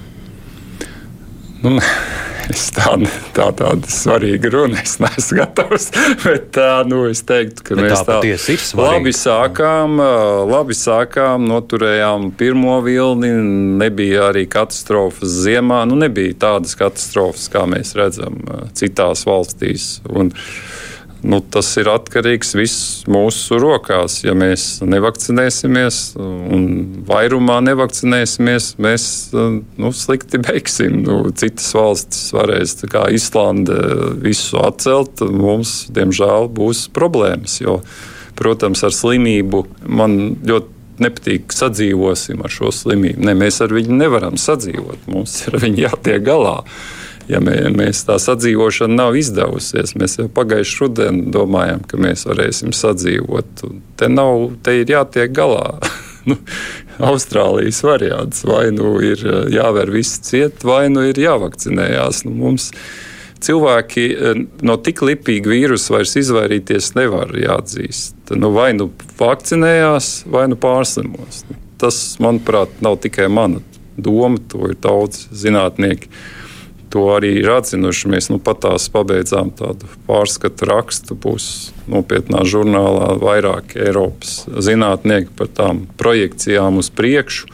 [1.62, 1.78] Nu,
[2.50, 5.86] es tādu tā, tādu svarīgu runu es neesmu gatavs.
[6.24, 11.46] Bet tā, nu, es teiktu, ka bet mēs tā, tā labi sākām, uh, labi sākām,
[11.46, 13.30] noturējām pirmo vilni.
[13.78, 15.84] Nebija arī katastrofas ziemā.
[15.86, 20.00] Nu, nebija tādas katastrofas, kā mēs redzam uh, citās valstīs.
[20.10, 20.34] Un,
[21.26, 24.20] nu, tas ir atkarīgs viss mūsu rokās.
[24.24, 26.66] Ja mēs nevakcinēsimies un
[27.08, 31.00] vairumā nevakcinēsimies, mēs nu, slikti beigsim.
[31.06, 33.78] Nu, citas valstis varēs, kā Islande,
[34.22, 35.24] visu atcelt.
[35.26, 37.58] Mums, diemžēl, būs problēmas.
[37.62, 37.80] Jo,
[38.38, 43.26] protams, ar slimību man ļoti nepatīk, sadzīvosim ar šo slimību.
[43.26, 45.10] Ne, mēs ar viņu nevaram sadzīvot.
[45.12, 46.60] Mums ir ar viņu jātiek galā
[47.30, 49.94] ja mē, mēs tā sadzīvošana nav izdevusies.
[49.98, 53.66] Mēs jau pagājušajā rudenī domājām, ka mēs varēsim sadzīvot.
[53.98, 55.78] Te, nav, te ir jātiek galā.
[56.30, 56.38] nu,
[57.06, 58.44] Austrālijas variants.
[58.46, 62.24] Vai nu ir jāver visi ciet, vai nu ir jāvakcinējās.
[62.28, 62.70] Nu, mums
[63.46, 64.06] cilvēki
[64.66, 68.32] no tik lipīga vīrusa vairs izvairīties nevar jāatzīst.
[68.38, 71.44] Nu, vai nu vakcinējās, vai nu pārslimos.
[71.76, 73.60] Tas, manuprāt, nav tikai mana
[74.00, 76.08] doma, to ir daudz zinātnieki
[76.92, 78.10] to arī ir atzinuši.
[78.12, 81.16] Mēs nu, pat tās pabeidzām tādu pārskatu rakstu.
[81.18, 81.48] Būs
[81.90, 87.50] nopietnā žurnālā vairāk Eiropas zinātnieki par tām projekcijām uz priekšu.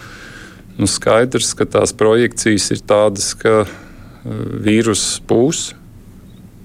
[0.80, 3.72] Nu, skaidrs, ka tās projekcijas ir tādas, ka uh,
[4.64, 5.72] vīruss būs,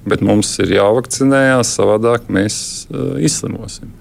[0.07, 3.91] bet mums ir jāvakcinējās, savādāk mēs uh, izslimosim.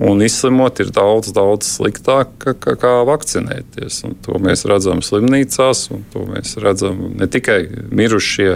[0.00, 3.98] Un izslimot ir daudz, daudz sliktāk kā, kā, vakcinēties.
[4.08, 8.54] Un to mēs redzam slimnīcās, un to mēs redzam ne tikai mirušie.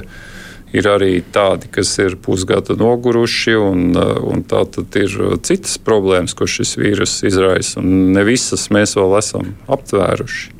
[0.74, 5.12] Ir arī tādi, kas ir pusgadu noguruši, un, un tā tad ir
[5.46, 7.84] citas problēmas, ko šis vīrus izraisa.
[7.84, 10.50] Ne visas mēs vēl esam aptvēruši.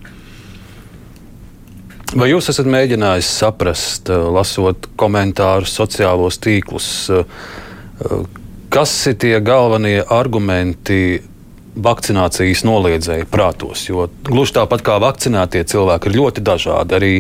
[2.15, 7.09] Vai jūs esat mēģinājis saprast, lasot komentārus, sociālos tīklus,
[8.75, 11.21] Kas ir tie galvenie argumenti
[11.79, 13.85] vakcinācijas noliedzēju prātos?
[13.87, 17.11] Jo gluži tāpat kā vakcinētie cilvēki ir ļoti dažādi, arī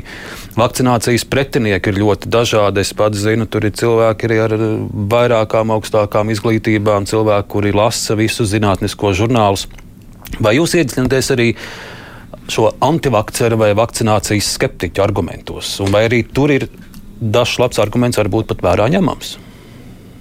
[0.59, 2.83] vakcinācijas pretinieki ir ļoti dažādi.
[2.83, 4.57] Es pats zinu, tur ir cilvēki arī ar
[5.15, 9.69] vairākām augstākām izglītībām, cilvēki, kuri lasa visus zinātniskos žurnālus.
[10.43, 11.49] Vai jūs iedziļināties arī
[12.51, 15.77] šo antivakcēru vai vakcinācijas skeptiķu argumentos?
[15.87, 16.67] Un vai arī tur ir
[17.23, 19.37] dažs labs arguments, varbūt pat vērā ņemams?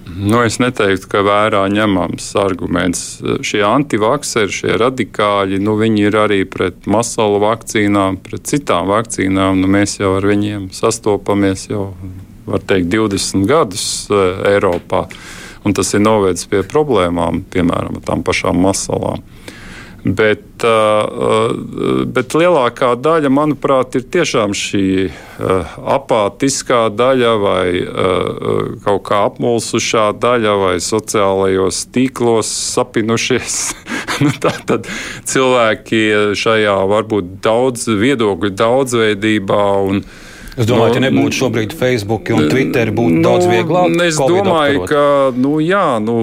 [0.03, 3.03] Nu, es neteiktu, ka vērā ņemams arguments.
[3.45, 9.61] Šie antivakseri, šie radikāļi, nu, viņi ir arī pret masalu vakcīnām, pret citām vakcīnām.
[9.63, 11.93] Nu, mēs jau ar viņiem sastopamies jau,
[12.49, 15.05] var teikt, 20 gadus eh, Eiropā.
[15.63, 19.23] Un tas ir novedis pie problēmām, piemēram, tām pašām masalām.
[20.03, 27.67] Bet, uh, uh, bet lielākā daļa, manuprāt, ir tiešām šī uh, apātiskā daļa, vai
[28.83, 33.61] kaut kā apmulsušā daļa, vai sociālajos tīklos sapinušies.
[34.25, 34.91] nu, tad
[35.29, 36.03] cilvēki
[36.35, 40.21] šajā varbūt daudz viedokļu daudzveidībā un uh,
[40.53, 43.95] Es domāju, nu, ja nebūtu šobrīd Facebook un Twitter, būtu nu, daudz vieglāk.
[44.05, 45.33] Es domāju, apkarot.
[45.33, 46.17] ka nu, jā, nu,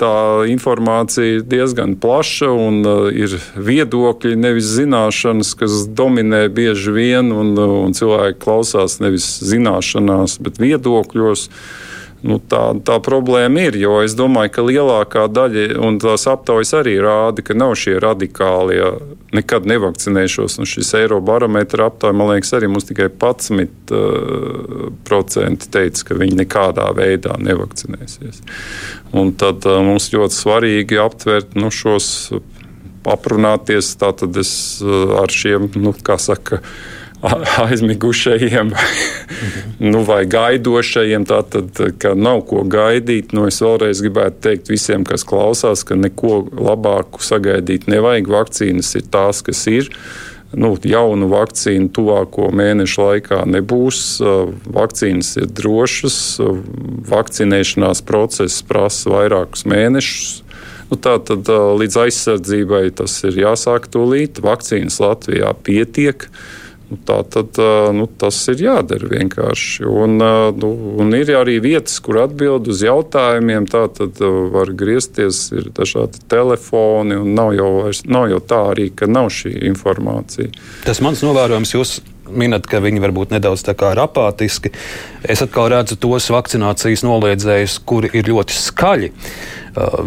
[0.00, 0.14] tā
[0.52, 7.54] informācija ir diezgan plaša un uh, ir viedokļi, nevis zināšanas, kas dominē bieži vien, un,
[7.56, 11.48] un cilvēki klausās nevis zināšanās, bet viedokļos.
[11.48, 11.89] Uh,
[12.20, 16.98] Nu, tā, tā problēma ir, jo es domāju, ka lielākā daļa, un tās aptaujas arī
[17.00, 18.90] rāda, ka nav šie radikālie, ja
[19.32, 20.58] nekad nevakcinēšos.
[20.60, 26.86] Un šis Eirobarometra aptaujā, man liekas, arī mums tikai 11% uh, teica, ka viņi nekādā
[26.96, 28.42] veidā nevakcinēsies.
[29.16, 32.32] Un tad uh, mums ļoti svarīgi aptvert nu, šos
[33.08, 34.52] aprunāties tātad es
[34.84, 36.60] uh, ar šiem, nu, kā saka,
[37.64, 38.72] aizmigušajiem
[39.92, 41.26] nu, vai gaidošajiem.
[41.28, 43.34] Tātad, ka nav ko gaidīt.
[43.36, 48.30] Nu, es vēlreiz gribētu teikt visiem, kas klausās, ka neko labāku sagaidīt nevajag.
[48.32, 49.90] Vakcīnas ir tās, kas ir.
[50.50, 54.02] Nu, jaunu vakcīnu tuvāko mēnešu laikā nebūs.
[54.74, 56.16] Vakcīnas ir drošas,
[57.10, 60.40] vakcinēšanās process prasa vairākus mēnešus.
[60.90, 64.40] Nu, tā tad līdz aizsardzībai tas ir jāsāk tūlīt.
[64.42, 66.26] Vakcīnas Latvijā pietiek.
[66.26, 66.59] Uh,
[67.06, 67.58] tā tad
[67.96, 69.86] nu, tas ir jādara vienkārši.
[69.86, 70.18] Un,
[70.60, 73.68] nu, un ir arī vietas, kur atbild uz jautājumiem.
[73.70, 74.20] Tā tad
[74.54, 77.72] var griezties, ir dažādi telefoni, un nav jau,
[78.10, 80.50] nav jau tā arī, ka nav šī informācija.
[80.86, 81.98] Tas mans novērojums, jūs
[82.30, 84.72] minat, ka viņi varbūt nedaudz tā kā ir apātiski.
[85.22, 89.12] Es atkal redzu tos vakcinācijas noliedzējus, kuri ir ļoti skaļi.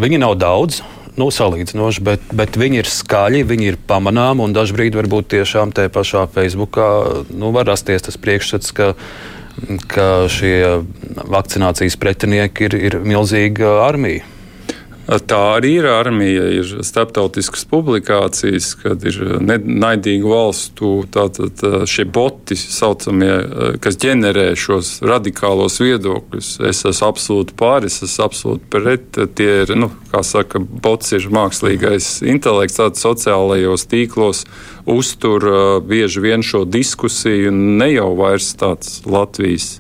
[0.04, 0.82] Viņi nav daudz,
[1.20, 5.88] nu, salīdzinoši, bet, bet viņi ir skaļi, viņi ir pamanāmi un dažkārt varbūt tiešām te
[5.94, 6.90] pašā Facebookā
[7.32, 8.94] nu, var rasties tas priekšstats, ka,
[9.92, 10.56] ka šie
[11.30, 14.33] vakcinācijas pretinieki ir, ir milzīga armija.
[15.04, 21.60] Tā arī ir armija, ir starptautiskas publikācijas, kad ir naidīgu valstu tātad,
[21.92, 23.34] šie boti, saucamie,
[23.84, 26.54] kas ģenerē šos radikālos viedokļus.
[26.70, 29.20] Es esmu absolūti pār, es esmu absolūti pret.
[29.36, 34.46] Tie ir, nu, kā saka, bots ir mākslīgais intelekts, tāds sociālajos tīklos
[34.88, 35.50] uztur
[35.84, 39.76] bieži vien šo diskusiju, ne jau vairs tāds Latvijas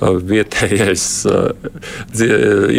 [0.00, 1.06] vietējais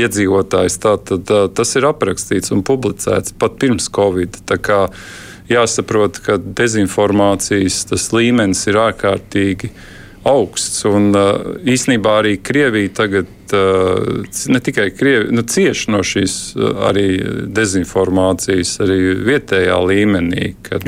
[0.04, 0.78] iedzīvotājs.
[0.84, 4.42] Tātad, tas ir aprakstīts un publicēts pat pirms Covid.
[5.50, 9.72] Jāsaprot, ka dezinformācijas līmenis ir ārkārtīgi
[10.30, 10.84] augsts.
[10.86, 11.10] Un,
[11.66, 16.36] īsnībā arī Krievija tagad ne tikai Krievi, nu, cieši no šīs
[16.86, 17.08] arī
[17.56, 20.52] dezinformācijas, arī vietējā līmenī.
[20.66, 20.86] Kad,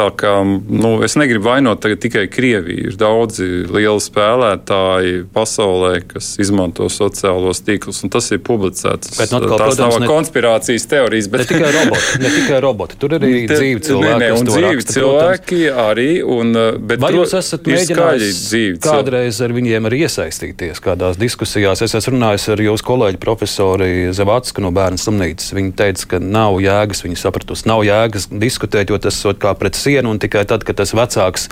[0.00, 2.88] Tā kā nu, es negribu vainot tikai Krieviju.
[2.88, 9.12] Ir daudzi lieli spēlētāji pasaulē, kas izmanto sociālos tīklus, un tas ir publicēts.
[9.18, 11.28] Bet, nu, atkal, Tās protams, nav ne, konspirācijas teorijas.
[11.28, 11.44] Bet...
[11.44, 12.96] Ne tikai roboti, ne tikai roboti.
[13.02, 14.14] tur arī dzīvi cilvēki.
[14.14, 15.82] Nē, nē, un dzīvi raksta, cilvēki protams.
[15.84, 16.08] arī.
[16.38, 16.60] Un,
[17.04, 18.40] Vai jūs esat mēģinājis
[18.86, 21.84] kādreiz ar viņiem arī iesaistīties kādās diskusijās?
[21.84, 25.52] Es esmu runājis ar jūsu kolēģi profesori Zavacku no bērnu slimnīcas.
[25.60, 29.76] Viņa teica, ka nav jēgas, viņa sapratusi, nav jēgas diskutēt, jo tas ir kā pret
[29.90, 31.50] sienu, un tikai tad, kad tas vecāks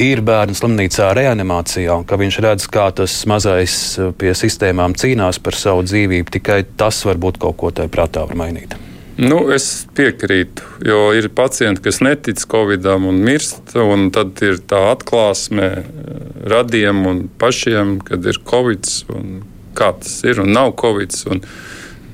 [0.00, 5.40] ir bērnu slimnīcā reanimācijā, un ka viņš redz, kā tas mazais eh, pie sistēmām cīnās
[5.42, 8.76] par savu dzīvību, tikai tas varbūt kaut ko tajā prātā var mainīt.
[9.20, 14.86] Nu, es piekrītu, jo ir pacienti, kas netic Covidam un mirst, un tad ir tā
[14.94, 15.84] atklāsme eh,
[16.48, 19.40] radiem un pašiem, kad ir Covid un
[19.76, 21.14] kā tas ir un nav Covid.
[21.34, 21.44] Un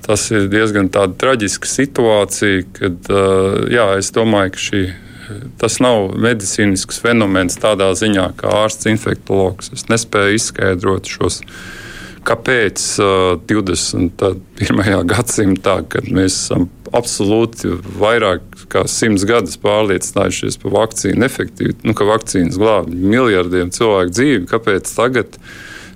[0.06, 4.87] tas ir diezgan traģiska situācija, kad eh, jā, es domāju, ka šī
[5.60, 9.72] tas nav medicīnisks fenomens tādā ziņā, kā ārsts, infektuologs.
[9.76, 11.42] Es nespēju izskaidrot šos.
[12.26, 15.06] Kāpēc uh, 21.
[15.06, 22.06] gadsimtā, kad mēs esam absolūti vairāk kā simts gadus pārliecinājušies par vakcīnu efektivitāti, nu, ka
[22.08, 25.38] vakcīnas glābj miljardiem cilvēku dzīvi, kāpēc tagad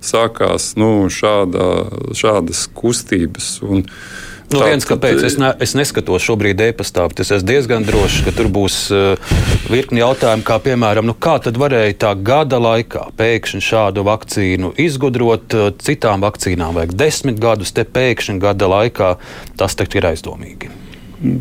[0.05, 1.71] sākās nu, šāda,
[2.17, 3.57] šādas kustības?
[3.67, 7.85] Un, uh, Nu, viens, kāpēc es, ne, es neskatos šobrīd e-pastā, bet es esmu diezgan
[7.87, 9.35] drošs, ka tur būs uh,
[9.71, 15.55] virkni jautājumu, kā piemēram, nu, kā tad varēja tā gada laikā pēkšņi šādu vakcīnu izgudrot,
[15.55, 19.13] uh, citām vakcīnām vajag desmit gadus, te pēkšņi gada laikā
[19.61, 20.73] tas ir aizdomīgi.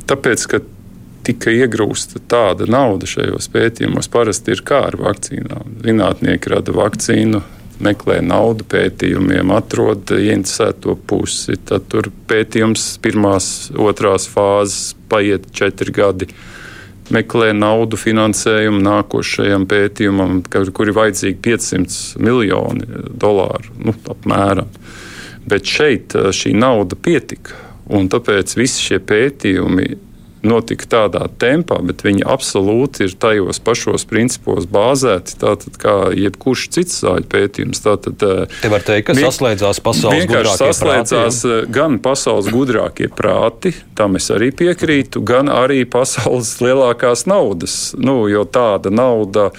[0.06, 0.62] Tāpēc, ka
[1.26, 5.80] tika iegrūsta tāda nauda šajos pētījumos, parasti ir kā ar vakcīnām.
[5.86, 7.42] Zinātnieki rada vakcīnu,
[7.84, 11.58] meklē naudu pētījumiem, atrod ieinteresēto pusi.
[11.70, 16.30] Tad tur pētījums pirmās, otrās fāzes paiet četri gadi.
[17.10, 23.74] Meklē naudu finansējumu nākošajam pētījumam, kur ir vajadzīgi 500 miljoni dolāru.
[23.82, 24.70] Nu, apmēram.
[25.50, 27.58] Bet šeit šī nauda pietika.
[27.90, 29.88] Un tāpēc visi šie pētījumi
[30.46, 37.02] notika tādā tempā, bet viņi absolūti ir tajos pašos principos bāzēti, tātad kā jebkurš cits
[37.04, 37.84] zāļu pētījums.
[37.84, 41.64] Tātad, eh, Te var teikt, ka vien, saslēdzās pasaules gudrākie saslēdzās prāti.
[41.64, 48.28] Eh, gan pasaules gudrākie prāti, tam es arī piekrītu, gan arī pasaules lielākās naudas, nu,
[48.32, 49.52] jo tāda nauda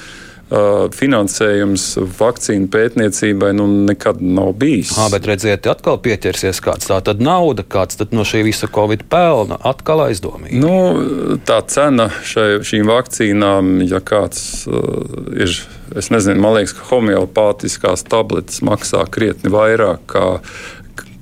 [0.51, 1.85] finansējums
[2.19, 4.93] vakcīnu pētniecībai nu, nekad nav bijis.
[4.99, 9.05] Jā, bet redziet, atkal pieķersies kāds tā tad nauda, kāds tad no šī visa Covid
[9.13, 10.59] pelna, atkal aizdomīgi.
[10.59, 15.55] Nu, tā cena šai, šīm vakcīnām, ja kāds uh, ir,
[15.95, 20.27] es nezinu, man liekas, ka homeopātiskās tabletes maksā krietni vairāk kā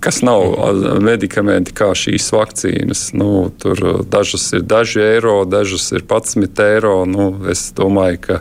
[0.00, 0.44] kas nav
[1.02, 3.08] medikamenti kā šīs vakcīnas.
[3.18, 7.02] Nu, tur dažas ir daži eiro, dažas ir 11 eiro.
[7.08, 8.40] Nu, es domāju, ka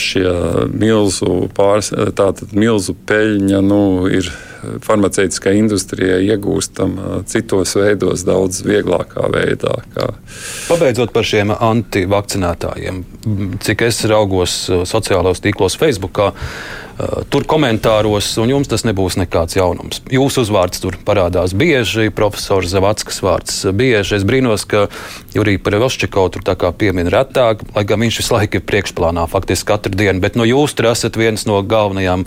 [0.00, 0.26] šie
[0.72, 1.92] milzu, pārs,
[2.56, 4.30] milzu peļņa nu, ir
[4.84, 9.76] farmaceitiskā industrijā iegūstama citos veidos, daudz vieglākā veidā.
[9.94, 10.10] Kā.
[10.70, 13.04] Pabeidzot par šiem antivakcinētājiem,
[13.62, 16.32] cik es raugos sociālajos tīklos, Facebookā.
[17.28, 19.98] Tur komentāros, un jums tas nebūs nekāds jaunums.
[20.08, 24.14] Jūsu uzvārds tur parādās bieži, profesors Zavackas vārds bieži.
[24.16, 24.86] Es brīnos, ka
[25.36, 29.65] Jurija Parevoščiko tur tā kā piemin retāk, lai gan viņš visu laiku ir priekšplānā faktiski
[29.66, 32.26] katru dienu, bet no jūs tur esat viens no galvenajām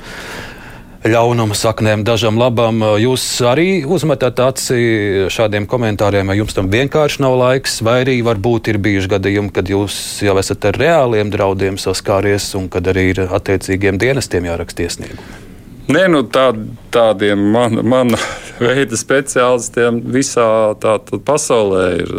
[1.07, 2.81] ļaunuma saknēm, dažam labam.
[2.99, 8.73] Jūs arī uzmetat aci šādiem komentāriem, vai jums tam vienkārši nav laiks, vai arī varbūt
[8.73, 13.27] ir bijuši gadījumi, kad jūs jau esat ar reāliem draudiem saskāries un kad arī ir
[13.29, 15.48] attiecīgiem dienestiem jāraksta iesniegumi.
[15.89, 16.51] Nē, nu tā,
[16.93, 18.19] tādiem man, mana
[18.61, 22.11] veida speciālistiem visā tā, pasaulē ir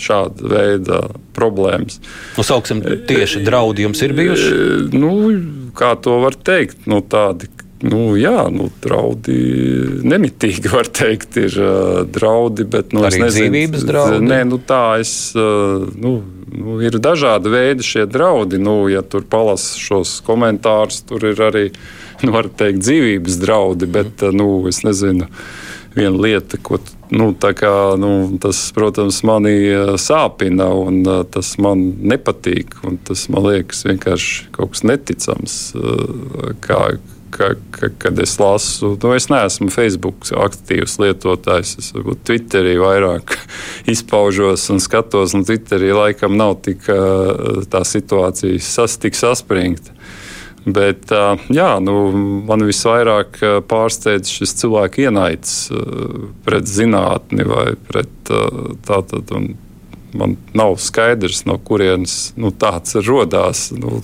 [0.00, 1.00] šāda veida
[1.36, 2.00] problēmas.
[2.38, 4.54] Nu, sauksim, tieši draudi jums ir bijuši?
[4.96, 5.12] Nu,
[5.76, 6.86] kā to var teikt?
[6.88, 7.50] Nu, tādi
[7.82, 9.34] Nu, jā, nu, draudi
[10.06, 12.62] nemitīgi var teikt, ir uh, draudi.
[12.70, 14.20] Bet, nu, Arī nezinu, dzīvības draudi?
[14.22, 15.32] Nē, nu, tā es.
[15.34, 16.12] Uh, nu,
[16.46, 18.60] nu, ir dažādi veidi šie draudi.
[18.62, 21.64] Nu, ja tur palasa šos komentārus, tur ir arī
[22.26, 23.88] nu, teikt, dzīvības draudi.
[23.90, 25.28] Bet uh, nu, es nezinu,
[25.96, 26.80] viena lieta, ko.
[27.12, 29.56] Nu, kā, nu, tas, protams, manī
[30.00, 32.78] sāpina, un uh, tas man nepatīk.
[33.04, 35.56] Tas man liekas vienkārši kaut kas neticams.
[36.64, 36.78] Kā,
[37.32, 41.74] ka, ka, kad es lasu, nu, es neesmu Facebook aktīvs lietotājs.
[41.82, 43.36] Es varbūt Twitterī vairāk
[43.92, 46.88] izpaužos un skatos, un Twitterī laikam nav tik
[47.72, 49.92] tā situācija sas, tik saspringta.
[50.64, 51.10] Bet
[51.50, 51.96] jā, nu,
[52.46, 53.40] man visvairāk
[53.70, 55.56] pārsteidz šis cilvēku ienaids
[56.46, 58.32] pret zinātni vai pret
[58.86, 59.34] tātad.
[60.12, 63.70] Man nav skaidrs, no kurienes nu, tāds radās.
[63.72, 64.02] Nu.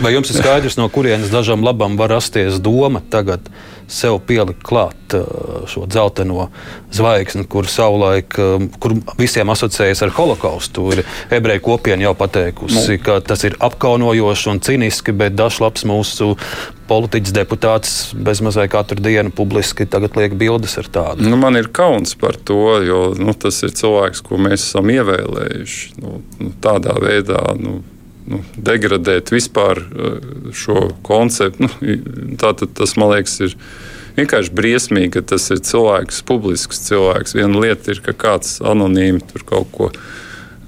[0.00, 3.44] Vai jums ir skaidrs, no kurienes dažam labam var rasties doma tagad
[3.90, 6.48] sev pielikt klāt uh, šo dzelteno
[6.94, 10.86] zvaigzni, kur savulaik, um, kur visiem asociējas ar holokaustu.
[10.94, 11.04] Ir
[11.34, 13.02] ebreju kopiena jau pateikusi, nu.
[13.04, 16.34] ka tas ir apkaunojoši un ciniski, bet dažs labs mūsu
[16.88, 19.86] politiķis, deputāts bezmazliet katru dienu publiski
[20.18, 21.24] liek bildes ar tādu.
[21.24, 25.94] Nu, man ir kauns par to, jo nu, tas ir cilvēks, ko mēs esam ievēlējuši.
[26.02, 27.80] Nu, nu, tādā veidā nu,
[28.30, 31.66] nu, degradēt vispār eh, šo konceptu.
[31.66, 31.96] Nu,
[32.40, 33.58] tātad tas man liekas ir.
[34.14, 37.34] Vienkārši briesmīgi, ka tas ir cilvēks, publisks cilvēks.
[37.34, 39.88] Viena lieta ir, ka kāds anonīmi tur kaut ko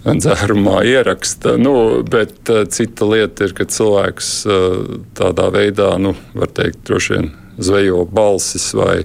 [0.02, 1.54] dzērumā ieraksta.
[1.54, 7.14] Nu, bet uh, cita lieta ir, ka cilvēks uh, tādā veidā, nu, var teikt, droši
[7.14, 7.30] vien
[7.62, 9.04] zvejo balsis vai,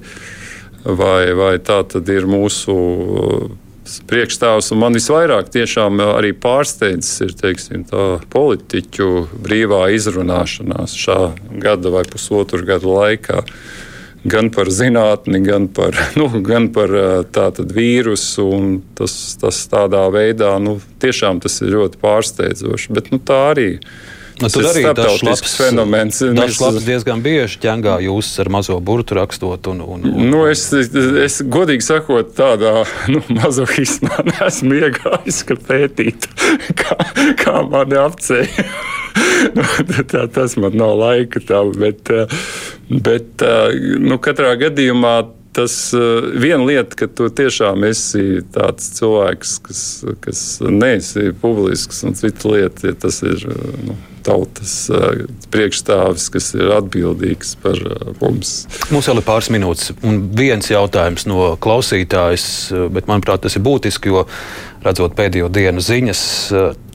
[0.86, 2.76] vai, vai tā tad ir mūsu.
[4.10, 4.72] Priekšstāvs.
[4.80, 7.86] Man visvairāk tiešām arī pārsteidzis ir teiksim,
[8.34, 9.10] politiķu
[9.44, 11.20] brīvā izrunāšanās šā
[11.64, 13.44] gada vai pusotru gadu laikā
[14.22, 16.94] gan par zinātni, gan par, nu, gan par
[17.34, 18.48] tātad, vīrusu.
[18.98, 22.98] Tas, tas tādā veidā nu, tiešām tas ir ļoti pārsteidzoši.
[22.98, 23.94] Bet nu, tā arī ir.
[24.42, 26.22] Nu, tur arī tas labs fenomens.
[26.38, 29.70] Tas labs diezgan bieži ķengā jūs ar mazo burtu rakstot.
[29.72, 32.82] Un, un, un, nu, es, es godīgi sakot, tādā
[33.12, 36.32] nu, mazohismā neesmu iegājis, ka pētītu,
[36.82, 36.98] kā,
[37.42, 38.50] kā mani apceļ.
[39.58, 39.68] nu,
[40.10, 42.10] tā, tas man nav laika tam, bet,
[42.89, 43.46] bet
[44.02, 45.16] nu, katrā gadījumā
[45.52, 45.74] tas
[46.39, 49.82] viena lieta, ka tu tiešām esi tāds cilvēks, kas,
[50.24, 53.44] kas neesi publisks, un cita lieta, ja tas ir
[53.84, 58.54] nu, tautas uh, priekšstāvis, kas ir atbildīgs par uh, mums.
[58.94, 62.46] Mums vēl ir pāris minūtes, un viens jautājums no klausītājas,
[62.94, 64.26] bet manuprāt, tas ir būtiski, jo
[64.86, 66.24] redzot pēdējo dienu ziņas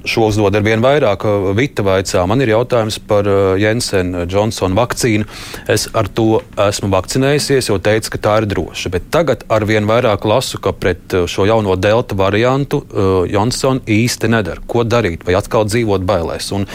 [0.06, 1.26] šo uzdod ar vien vairāk.
[1.58, 3.28] Vita vaicā, man ir jautājums par
[3.60, 5.26] Jensen Johnsona vakcīnu.
[5.72, 8.92] Es ar to esmu vakcinējusies, jo teicu, ka tā ir droša.
[8.94, 12.84] Bet tagad ar vien vairāk lasu, ka pret šo jauno delta variantu
[13.30, 14.62] Johnsona īsti nedara.
[14.66, 15.26] Ko darīt?
[15.26, 16.52] Vai atkal dzīvot bailēs?
[16.56, 16.68] Un,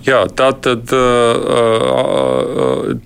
[0.00, 0.88] Jā, tā tad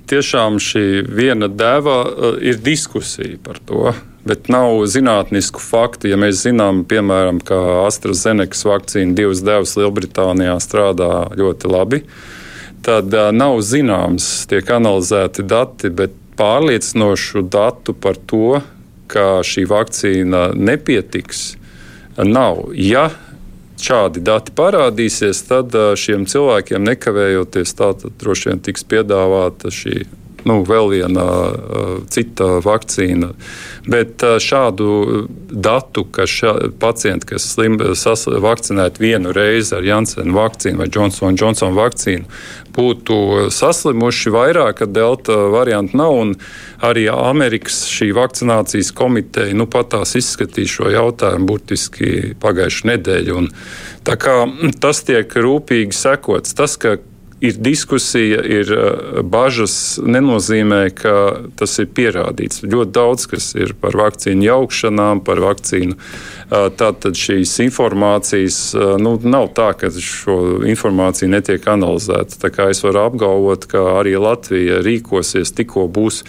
[0.06, 2.04] tiešām šī viena deva
[2.38, 3.90] ir diskusija par to
[4.24, 6.08] bet nav zinātnisku faktu.
[6.12, 12.02] Ja mēs zinām, piemēram, ka AstraZenekas vakcīna divas devas Lielbritānijā strādā ļoti labi,
[12.84, 18.60] tad nav zināms, tiek analizēti dati, bet pārliecinošu datu par to,
[19.08, 21.54] ka šī vakcīna nepietiks,
[22.24, 22.70] nav.
[22.74, 23.10] Ja
[23.84, 30.04] šādi dati parādīsies, tad šiem cilvēkiem nekavējoties tātad droši vien tiks piedāvāta šī
[30.48, 33.32] nu, vēl viena uh, cita vakcīna.
[33.88, 34.88] Bet uh, šādu
[35.50, 41.38] datu, ka šā, pacienti, kas slim, sas, vakcinēti vienu reizi ar Jansenu vakcīnu vai Johnson
[41.40, 42.28] Johnson vakcīnu,
[42.74, 46.12] būtu saslimuši vairāk, ka delta variantu nav.
[46.84, 53.40] Arī Amerikas šī vakcinācijas komiteja nu, pat tās izskatīja šo jautājumu burtiski pagājušajā nedēļā.
[54.84, 56.54] Tas tiek rūpīgi sekots.
[56.58, 56.98] Tas, ka
[57.44, 61.14] ir diskusija, ir uh, bažas, nenozīmē, ka
[61.58, 62.64] tas ir pierādīts.
[62.64, 65.98] Ļoti daudz kas ir par vakcīnu jaukšanām, par vakcīnu.
[65.98, 72.40] Uh, tātad šīs informācijas uh, nu, nav tā, ka šo informāciju netiek analizēta.
[72.42, 76.24] Tā kā es varu apgalvot, ka arī Latvija rīkosies tikko būs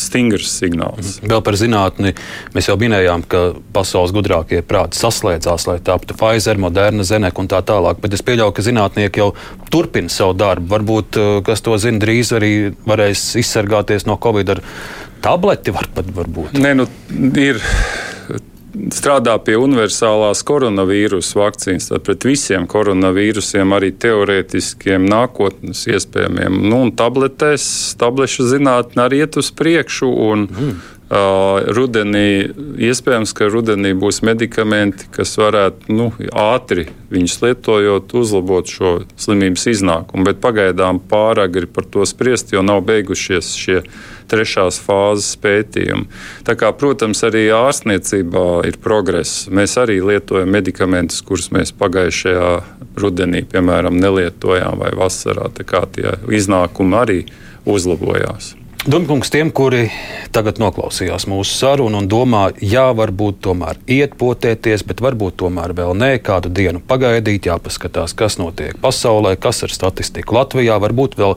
[0.00, 1.18] stingrs signāls.
[1.24, 2.14] Vēl par zinātni
[2.54, 3.42] mēs jau minējām, ka
[3.74, 8.00] pasaules gudrākie prāti saslēdzās, lai taptu Pfizer, Moderna, Zenek un tā tālāk.
[8.02, 9.30] Bet es pieļauju, ka zinātnieki jau
[9.72, 10.70] turpina savu darbu.
[10.74, 12.54] Varbūt, uh, kas to zina, drīz arī
[12.88, 14.64] varēs izsargāties no Covid ar
[15.24, 15.74] tableti.
[15.74, 16.58] Var, varbūt.
[16.60, 16.88] Nē, nu,
[17.40, 17.60] ir
[18.94, 26.58] strādā pie universālās koronavīrusa vakcīnas, tad pret visiem koronavīrusiem, arī teorētiskiem nākotnes iespējamiem.
[26.68, 27.66] Nu, un tabletēs,
[28.00, 30.10] tablešu zinātnē arī iet uz priekšu.
[30.28, 30.74] Un, mm.
[31.12, 32.48] Rudenī,
[32.80, 40.24] iespējams, ka rudenī būs medikamenti, kas varētu nu, ātri viņus lietojot, uzlabot šo slimības iznākumu.
[40.24, 43.82] Bet pagaidām pāragri par to spriest, jo nav beigušies šie
[44.32, 46.08] trešās fāzes pētījumi.
[46.48, 49.44] Tā kā, protams, arī ārstniecībā ir progress.
[49.52, 52.50] Mēs arī lietojam medikamentus, kurus mēs pagājušajā
[52.96, 55.52] rudenī, piemēram, nelietojām vai vasarā.
[55.52, 57.22] Tā kā tie iznākumi arī
[57.68, 58.54] uzlabojās.
[58.90, 59.86] Dunkungs tiem, kuri
[60.28, 65.94] tagad noklausījās mūsu sarunu un domā, jā, varbūt tomēr iet potēties, bet varbūt tomēr vēl
[65.96, 71.32] nē, kādu dienu pagaidīt, jāpaskatās, kas notiek pasaulē, kas ir statistika Latvijā, varbūt vēl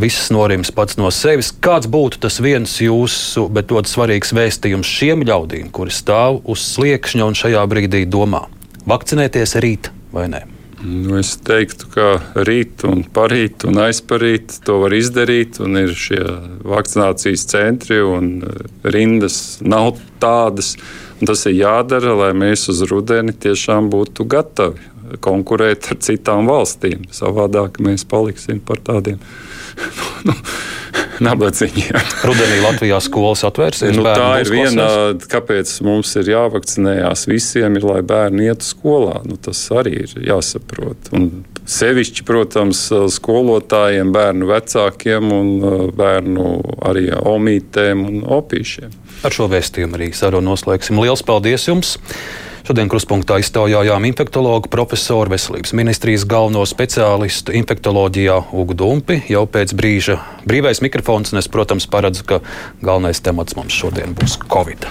[0.00, 1.52] viss norims pats no sevis.
[1.52, 7.28] Kāds būtu tas viens jūsu, bet ļoti svarīgs vēstījums šiem ļaudīm, kuri stāv uz sliekšņa
[7.28, 8.46] un šajā brīdī domā,
[8.88, 10.61] vakcinēties rīt vai nē?
[10.82, 15.60] Nu, es teiktu, ka rīt, un parīt un aizparīt to var izdarīt.
[15.62, 16.22] Ir šie
[16.66, 20.74] vakcinācijas centri un eh, rindas nav tādas.
[21.22, 24.90] Tas ir jādara, lai mēs uz rudeni tiešām būtu gatavi
[25.22, 27.06] konkurēt ar citām valstīm.
[27.14, 29.22] Savādāk mēs paliksim par tādiem.
[31.20, 31.98] nabadzīgiem.
[32.28, 33.96] Rudenī Latvijā skolas atvērsies.
[33.96, 34.86] Nu, tā ir viena,
[35.32, 39.20] kāpēc mums ir jāvakcinējās visiem, ir, lai bērni ietu skolā.
[39.28, 41.12] Nu, tas arī ir jāsaprot.
[41.16, 41.28] Un
[41.68, 46.48] sevišķi, protams, skolotājiem, bērnu vecākiem un uh, bērnu
[46.88, 48.96] arī omītēm un opīšiem.
[49.22, 50.98] Ar šo vēstījumu arī sarunu noslēgsim.
[51.02, 51.96] Lielas paldies jums!
[52.62, 59.18] Šodien kruspunktā iztaujājām infektologu profesoru veselības ministrijas galveno speciālistu infektoloģijā Ugu Dumpi.
[59.32, 62.38] Jau pēc brīža brīvais mikrofons, un es, protams, paredzu, ka
[62.78, 64.86] galvenais temats mums šodien būs Covid.